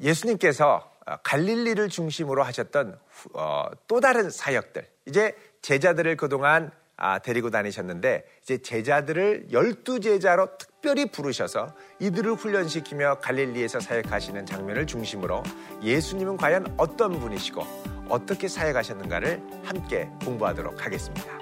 예수님께서 0.00 0.92
갈릴리를 1.24 1.88
중심으로 1.88 2.42
하셨던 2.44 3.00
어, 3.32 3.64
또 3.86 4.00
다른 4.00 4.28
사역들, 4.30 4.86
이제 5.06 5.34
제자들을 5.62 6.16
그동안 6.16 6.70
아, 6.96 7.18
데리고 7.20 7.48
다니셨는데 7.48 8.26
이제 8.42 8.58
제자들을 8.58 9.50
열두 9.50 10.00
제자로 10.00 10.50
특별히 10.80 11.06
부르셔서 11.06 11.74
이들을 11.98 12.34
훈련시키며 12.34 13.16
갈릴리에서 13.18 13.80
사역하시는 13.80 14.46
장면을 14.46 14.86
중심으로 14.86 15.42
예수님은 15.82 16.36
과연 16.36 16.72
어떤 16.76 17.18
분이시고 17.18 17.62
어떻게 18.08 18.46
사역하셨는가를 18.46 19.42
함께 19.64 20.08
공부하도록 20.24 20.84
하겠습니다. 20.84 21.38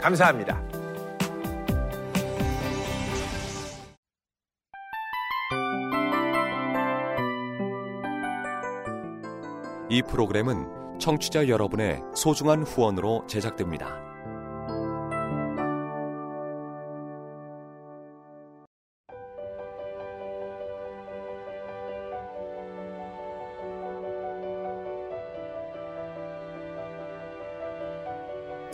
감사합니다. 0.00 0.60
이 9.88 10.02
프로그램은 10.02 10.98
청취자 10.98 11.48
여러분의 11.48 12.02
소중한 12.14 12.64
후원으로 12.64 13.24
제작됩니다. 13.28 14.09